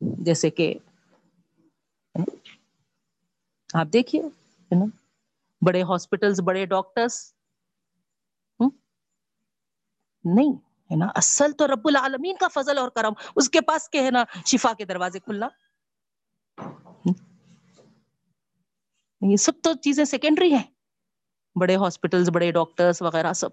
[0.00, 0.74] جیسے کہ
[3.74, 4.84] آپ دیکھیے، ہے نا،
[5.66, 7.34] بڑے ہاسپٹلس بڑے ڈاکٹرس
[10.24, 10.52] نہیں،
[10.90, 14.10] ہے نا، اصل تو رب العالمین کا فضل اور کرم۔ اس کے پاس کے، ہے
[14.10, 15.48] نا، شفا کے دروازے کھلنا۔
[19.20, 20.62] یہ سب تو چیزیں سیکنڈری ہیں۔
[21.60, 23.48] بڑے ہاسپٹلس بڑے ڈاکٹرس وغیرہ سب۔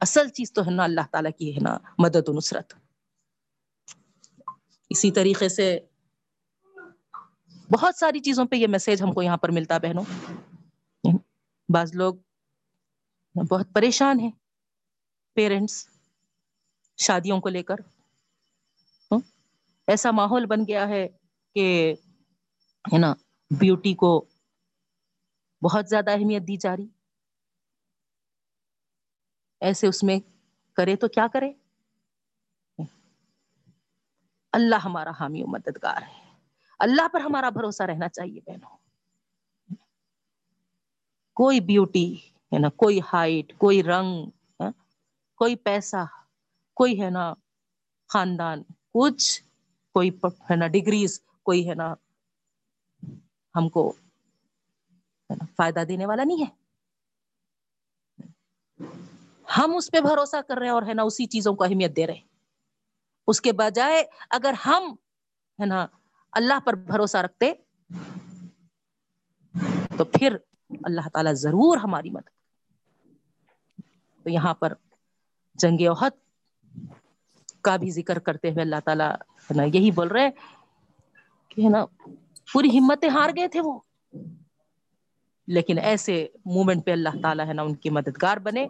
[0.00, 2.74] اصل چیز تو ہے نا اللہ تعالیٰ کی ہے نا مدد و نصرت۔
[4.90, 5.78] اسی طریقے سے
[7.70, 10.04] بہت ساری چیزوں پہ یہ میسج ہم کو یہاں پر ملتا بہنوں۔
[11.68, 12.14] بعض لوگ
[13.34, 14.30] بہت پریشان ہیں۔
[15.34, 15.88] پیرنٹس
[16.96, 17.74] شادیوں کو لے کر۔
[19.86, 21.08] ایسا ماحول بن گیا ہے
[21.54, 21.94] کہ
[22.92, 23.14] ہے نا
[23.50, 24.24] بیوٹی کو
[25.62, 26.88] بہت زیادہ اہمیت دی جا رہی۔
[29.60, 30.18] ایسے اس میں
[30.76, 31.52] کرے تو کیا کرے؟
[34.52, 36.38] اللہ ہمارا حامی و مددگار ہے۔
[36.78, 38.76] اللہ پر ہمارا بھروسہ رہنا چاہیے بہنوں۔
[41.34, 42.14] کوئی بیوٹی
[42.52, 44.30] ہے نا، کوئی ہائٹ کوئی رنگ
[44.60, 44.70] ہاں،
[45.36, 46.04] کوئی پیسہ،
[46.74, 47.34] کوئی ہے نا
[48.08, 48.62] خاندان،
[48.94, 49.42] کچھ،
[49.92, 50.10] کوئی
[50.50, 51.94] ہے نا ڈگریز کوئی ہے نا
[53.54, 53.92] ہم کو
[55.56, 56.62] فائدہ دینے والا نہیں ہے۔
[59.58, 62.06] ہم اس پہ بھروسہ کر رہے ہیں اور ہے نا اسی چیزوں کو اہمیت دے
[62.06, 62.28] رہے ہیں۔
[63.26, 64.94] اس کے بجائے اگر ہم
[65.58, 65.86] ہے نا
[66.32, 67.52] اللہ پر بھروسہ رکھتے
[69.96, 70.36] تو پھر
[70.84, 72.28] اللہ تعالی ضرور ہماری مدد
[74.22, 74.72] تو یہاں پر
[75.54, 76.12] جنگ عہد
[77.60, 80.30] کا بھی ذکر کرتے ہوئے اللہ تعالیٰ ہے نا یہی بول رہے
[81.48, 81.84] کہ ہے نا
[82.52, 83.80] پوری ہمتیں ہار گئے تھے وہ۔
[85.46, 88.64] لیکن ایسے مومنٹ پہ اللہ تعالیٰ ہے نا، ان کی مددگار بنے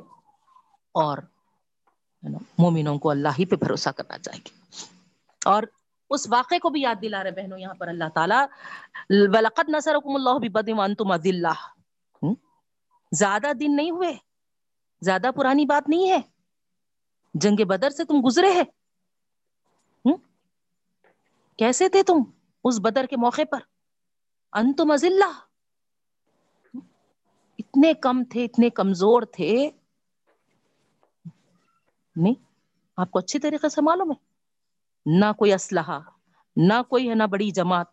[0.93, 1.19] اور
[2.59, 4.49] مومنوں کو اللہ ہی پہ بھروسہ کرنا چاہیے۔
[5.45, 5.63] اور
[6.11, 8.47] اس واقعے کو بھی یاد دلا رہے بہنوں، یہاں پر اللہ تعالیٰ،
[9.11, 11.13] ولقد نصرکم اللہ ببدر وانتم
[13.13, 14.15] زیادہ دن نہیں ہوئے،
[15.01, 16.21] زیادہ پرانی بات نہیں ہے۔
[17.35, 18.65] جنگ بدر سے تم گزرے ہیں۔
[21.57, 22.19] کیسے تھے تم
[22.65, 23.61] اس بدر کے موقع پر؟
[24.53, 25.52] انتم اذلہ
[27.73, 29.71] اتنے کم تھے، اتنے کمزور تھے۔
[32.17, 32.35] نہیں،
[32.97, 34.33] آپ کو اچھی طریقے سے معلوم ہے۔
[35.07, 36.01] نہ کوئی اسلحہ،
[36.57, 37.87] نہ کوئی ہے، نہ بڑی جماعت،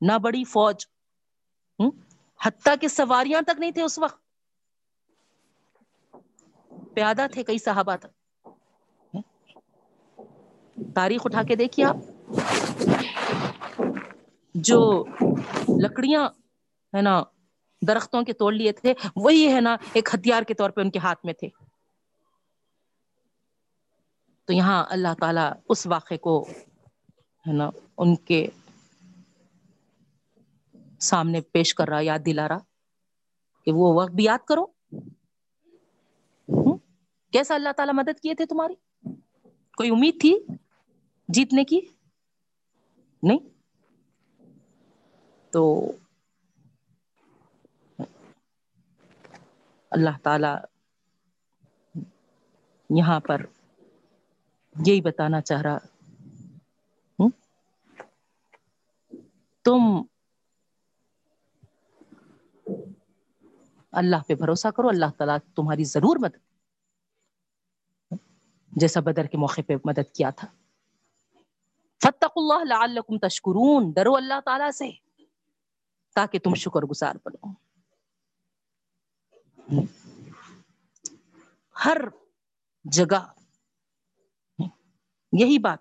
[0.00, 0.86] نہ بڑی فوج۔
[2.46, 4.18] حتیٰ کہ سواریاں تک نہیں تھے اس وقت۔
[6.94, 8.48] پیادہ تھے کئی صحابہ تک۔
[10.94, 11.96] تاریخ اٹھا کے دیکھیے آپ۔
[14.54, 15.04] جو
[15.82, 16.28] لکڑیاں،
[16.96, 17.22] ہے نا
[17.88, 20.98] درختوں کے توڑ لیے تھے۔ وہی ہے نا، ایک ہتھیار کے طور پہ ان کے
[20.98, 21.48] ہاتھ میں تھے۔
[24.44, 26.46] تو یہاں اللہ تعالی اس واقعے کو،
[27.48, 28.46] ہے نا، ان کے
[31.00, 32.58] سامنے پیش کر رہا، یاد دلا رہا
[33.64, 34.66] کہ وہ وقت بھی یاد کرو۔
[37.32, 38.74] کیسا اللہ تعالی مدد کیے تھے تمہاری؟
[39.76, 40.38] کوئی امید تھی
[41.28, 41.80] جیتنے کی؟
[43.22, 43.38] نہیں۔
[45.50, 45.92] تو
[49.94, 50.48] اللہ تعالی
[52.90, 53.46] یہاں پر
[54.86, 55.78] یہی بتانا چاہ رہا۔
[59.64, 59.80] تم
[63.92, 66.38] اللہ پہ بھروسہ کرو، اللہ تعالیٰ تمہاری ضرور مدد۔
[68.68, 70.48] جیسا بدر کے موقع پہ مدد کیا تھا۔
[72.02, 74.90] فتق اللہ لعلکم تشکرون ڈرو اللہ تعالیٰ سے
[76.14, 77.63] تاکہ تم شکر گزار بنو۔
[81.76, 81.98] ہر
[82.84, 83.24] جگہ
[85.32, 85.78] یہی بات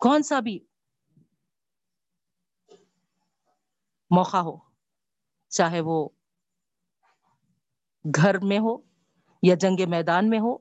[0.00, 0.58] کون سا بھی
[4.10, 4.56] موقع ہو،
[5.52, 6.08] چاہے وہ
[8.04, 8.76] گھر میں ہو
[9.42, 10.56] یا جنگ میدان میں ہو،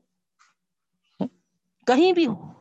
[1.88, 2.54] کہیں بھی ہو،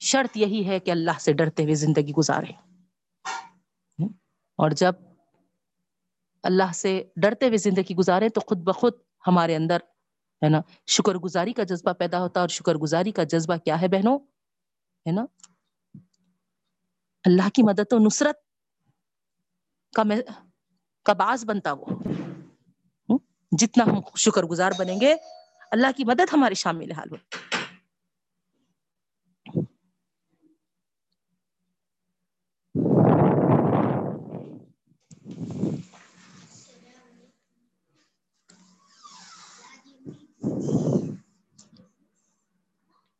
[0.00, 2.52] شرط یہی ہے کہ اللہ سے ڈرتے ہوئے زندگی گزارے۔
[4.58, 4.94] اور جب
[6.46, 8.94] اللہ سے ڈرتے ہوئے زندگی گزارے تو خود بخود
[9.26, 9.78] ہمارے اندر،
[10.42, 13.80] ہے نا شکر گزاری کا جذبہ پیدا ہوتا ہے اور شکر گزاری کا جذبہ کیا
[13.80, 14.18] ہے بہنوں؟
[15.06, 15.24] ہے نا،
[17.24, 18.36] اللہ کی مدد و نصرت
[19.94, 20.02] کا
[21.06, 23.18] کا باعث بنتا وہ۔
[23.52, 25.14] جتنا ہم شکر گزار بنیں گے،
[25.70, 27.16] اللہ کی مدد ہماری شامل حال ہو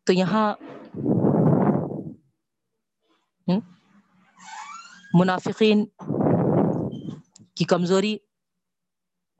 [0.07, 0.55] تو یہاں
[5.15, 5.87] منافقین
[7.55, 8.19] کی کمزوری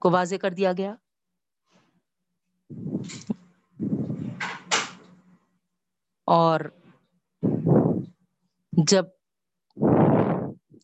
[0.03, 0.95] کو واضح کر دیا گیا۔
[6.27, 6.61] اور
[8.73, 9.05] جب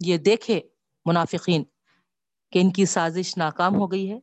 [0.01, 0.61] یہ دیکھے
[1.07, 1.65] منافقین
[2.53, 4.19] کہ ان کی سازش ناکام ہو گئی ہے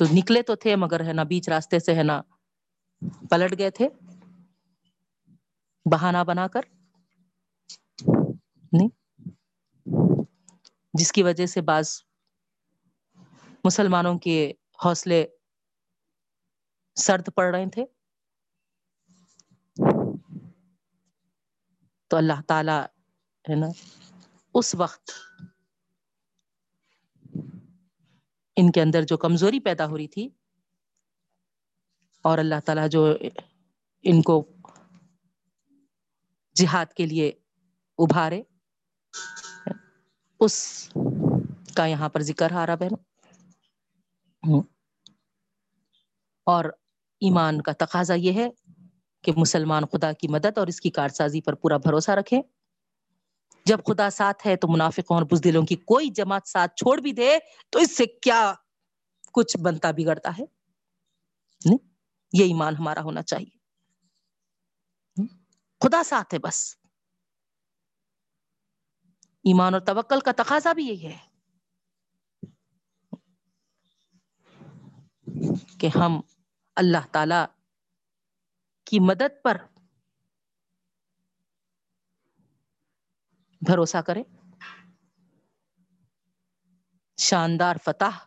[0.00, 2.22] تو نکلے تو تھے مگر ہے نا بیچ راستے سے ہے نا
[3.30, 3.88] پلٹ گئے تھے۔
[5.92, 6.60] بہانہ بنا کر۔
[8.72, 8.88] نہیں۔
[10.94, 11.90] جس کی وجہ سے بعض
[13.64, 14.52] مسلمانوں کے
[14.84, 15.26] حوصلے
[16.96, 17.84] سرد پڑ رہے تھے۔
[22.08, 22.78] تو اللہ تعالی
[23.50, 23.66] ہے نا
[24.54, 25.10] اس وقت
[28.56, 30.28] ان کے اندر جو کمزوری پیدا ہو رہی تھی
[32.24, 33.16] اور اللہ تعالیٰ جو
[34.02, 34.52] ان کو
[36.54, 37.28] جہاد کے لیے
[37.98, 38.42] ابھارے،
[40.40, 40.88] اس
[41.74, 42.94] کا یہاں پر ذکر آ رہا بہن۔
[46.46, 46.64] اور
[47.20, 48.48] ایمان کا تقاضا یہ ہے
[49.22, 52.40] کہ مسلمان خدا کی مدد اور اس کی کارسازی پر پورا بھروسہ رکھے
[53.70, 57.38] جب خدا ساتھ ہے تو منافقوں اور بزدلوں کی کوئی جماعت ساتھ چھوڑ بھی دے
[57.70, 58.54] تو اس سے کیا
[59.32, 60.44] کچھ بنتا بگڑتا ہے؟
[61.64, 61.86] نہیں،
[62.32, 63.58] یہ ایمان ہمارا ہونا چاہیے۔
[65.80, 66.76] خدا ساتھ ہے بس۔
[69.44, 71.18] ایمان اور توکل کا تقاضا بھی یہی ہے
[75.78, 76.20] کہ ہم
[76.76, 77.44] اللہ تعالی
[78.86, 79.56] کی مدد پر
[83.66, 84.24] بھروسہ کریں۔
[87.16, 88.18] شاندار فتح۔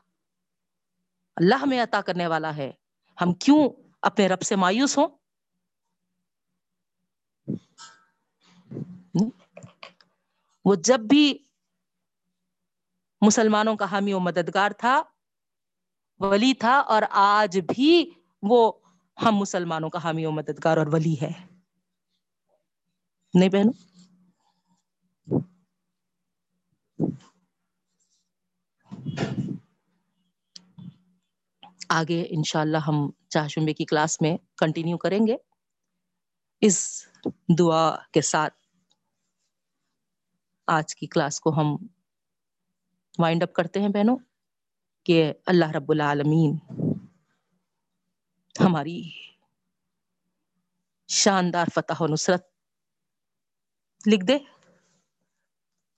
[1.35, 2.71] اللہ ہمیں عطا کرنے والا ہے۔
[3.21, 3.69] ہم کیوں
[4.01, 5.07] اپنے رب سے مایوس ہوں؟
[10.65, 11.37] وہ جب بھی
[13.21, 15.03] مسلمانوں کا حامی و مددگار تھا،
[16.19, 18.11] ولی تھا اور آج بھی
[18.41, 18.71] وہ
[19.25, 21.31] ہم مسلمانوں کا حامی و مددگار اور ولی ہے۔
[23.33, 23.92] نہیں بہنوں؟
[31.89, 35.35] آگے انشاءاللہ ہم چاہ شمبے کی کلاس میں کنٹینیو کریں گے۔
[36.61, 37.07] اس
[37.59, 38.53] دعا کے ساتھ
[40.67, 41.75] آج کی کلاس کو ہم
[43.19, 44.17] وائنڈ اپ کرتے ہیں بہنوں،
[45.05, 46.57] کہ اللہ رب العالمین
[48.55, 49.01] ہماری
[51.09, 52.47] شاندار فتح و نصرت
[54.05, 54.37] لکھ دے،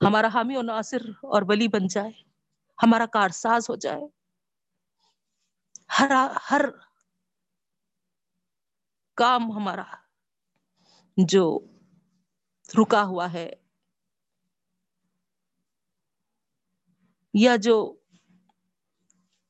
[0.01, 2.11] ہمارا حامی و ناصر اور ولی بن جائے۔
[2.79, 4.07] ہمارا کارساز ہو جائے۔
[5.99, 6.11] ہر
[6.51, 6.61] ہر
[9.17, 9.83] کام ہمارا
[11.17, 11.59] جو
[12.79, 13.49] رکا ہوا ہے
[17.33, 17.75] یا جو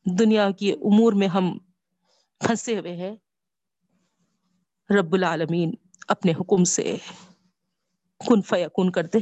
[0.05, 1.57] دنیا کی امور میں ہم
[2.41, 3.15] پھنسے ہوئے ہیں،
[4.89, 5.73] رب العالمین
[6.07, 6.97] اپنے حکم سے
[8.21, 9.19] کن فیا کن کر دے۔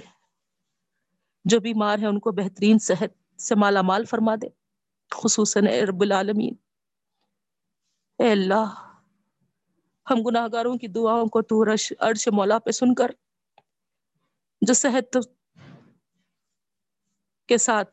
[1.45, 4.47] جو بیمار ہے ان کو بہترین صحت سے مالا مال فرما دے،
[5.11, 6.53] خصوصاً اے رب العالمین۔
[8.19, 8.97] اے اللہ،
[10.09, 11.63] ہم گناہ گاروں کی دعاؤں کو تو
[12.09, 13.11] عرش مولا پہ سن کر،
[14.61, 15.17] جو صحت
[17.47, 17.89] کے ساتھ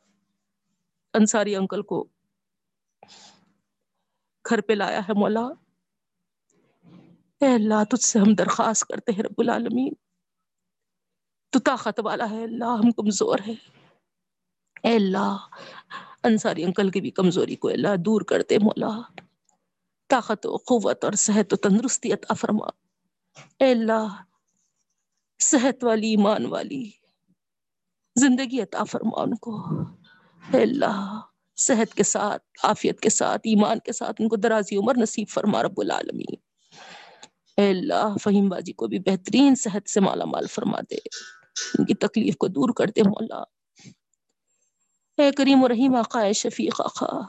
[1.14, 2.06] انصاری انکل کو
[4.50, 5.46] گھر پہ لایا ہے مولا۔
[7.40, 9.92] اے اللہ، تجھ سے ہم درخواست کرتے ہیں رب العالمین۔
[11.50, 13.79] تو طاقت والا ہے اللہ، ہم کمزور ہے
[14.82, 15.36] اے اللہ،
[16.24, 19.00] انصاری انکل کی بھی کمزوری کو اللہ دور کرتے مولا۔
[20.08, 22.66] طاقت و قوت اور صحت و تندرستی عطا فرما۔
[23.58, 24.22] اے اللہ،
[25.38, 26.90] صحت والی، ایمان والی،
[28.16, 29.56] زندگی عطا فرما ان کو۔
[30.52, 31.20] اے اللہ،
[31.56, 35.62] صحت کے ساتھ، عافیت کے ساتھ، ایمان کے ساتھ ان کو درازی عمر نصیب فرما
[35.62, 36.34] رب العالمین۔
[37.56, 40.96] اے اللہ، فہیم باجی کو بھی بہترین صحت سے مالا مال فرما دے۔
[41.78, 43.42] ان کی تکلیف کو دور کر دے مولا۔
[45.20, 47.20] اے کریم و رحیم آقا، اے شفیق، آقا۔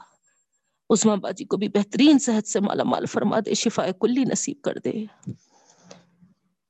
[0.90, 4.78] عثمان باجی کو بھی بہترین صحت سے مالا مال فرما دے شفا کلی نصیب کر
[4.84, 5.04] دے۔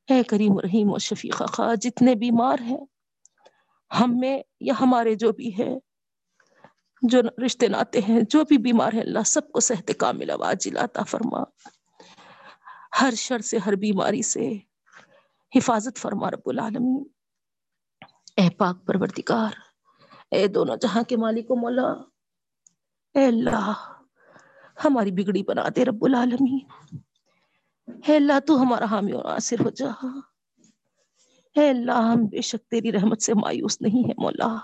[0.06, 2.84] اے کریم و رحیم و شفیق، آقا، جتنے بیمار ہیں،
[4.00, 5.78] ہم میں یا ہمارے جو بھی ہے
[7.02, 11.02] جو رشتے ناتے ہیں، جو بھی بیمار ہیں، اللہ سب کو صحت کامل واجل عطا
[11.02, 11.38] فرما۔
[13.00, 14.52] ہر شر سے، ہر بیماری سے
[15.56, 17.04] حفاظت فرما رب العالمین۔
[18.36, 19.71] اے پاک پروردگار
[20.32, 21.92] اے دونوں جہاں کے مالک و مولا،
[23.14, 23.72] اے اللہ،
[24.84, 26.96] ہماری بگڑی بنا دے رب العالمین۔
[28.06, 30.06] اے اللہ، تو ہمارا حامی و ناصر ہو جا۔
[31.54, 34.56] اے اللہ، ہم بے شک تیری رحمت سے مایوس نہیں ہے مولا۔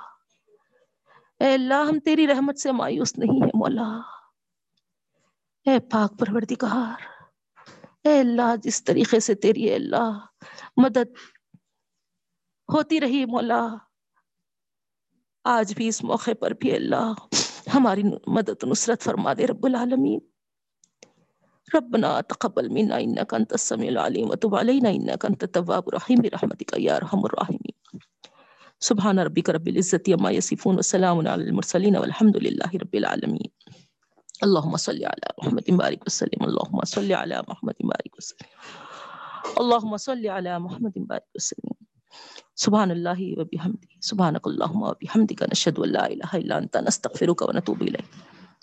[1.40, 4.00] اے اللہ، ہم تیری رحمت سے مایوس نہیں ہے مولا۔
[5.64, 7.00] اے پاک پروردگار،
[8.04, 10.26] اے اللہ، جس طریقے سے تیری اے اللہ
[10.76, 11.10] مدد
[12.72, 13.66] ہوتی رہی مولا۔
[15.44, 17.12] آج بھی اس موقع پر بھی اللہ
[17.74, 20.20] ہماری مدد نصرت فرما دے رب العالمین۔
[21.74, 26.96] ربنا تقبل منا انك انت السميع العليم وتب علينا انك انت التواب الرحيم برحمتك يا
[26.96, 27.98] ارحم الراحمين
[28.80, 33.50] سبحان ربك رب العزة عما يصفون وسلام على المرسلين والحمد لله رب العالمين
[34.42, 38.48] اللهم صل على محمد بارك وسلم اللهم صل على محمد بارك وسلم۔
[39.56, 41.97] اللهم صل على محمد بارك وسلم۔
[42.54, 48.06] سبحان الله وبحمده سبحانك اللهم وبحمدك نشہد ان لا اله الا انت نستغفرك ونتوب الیک۔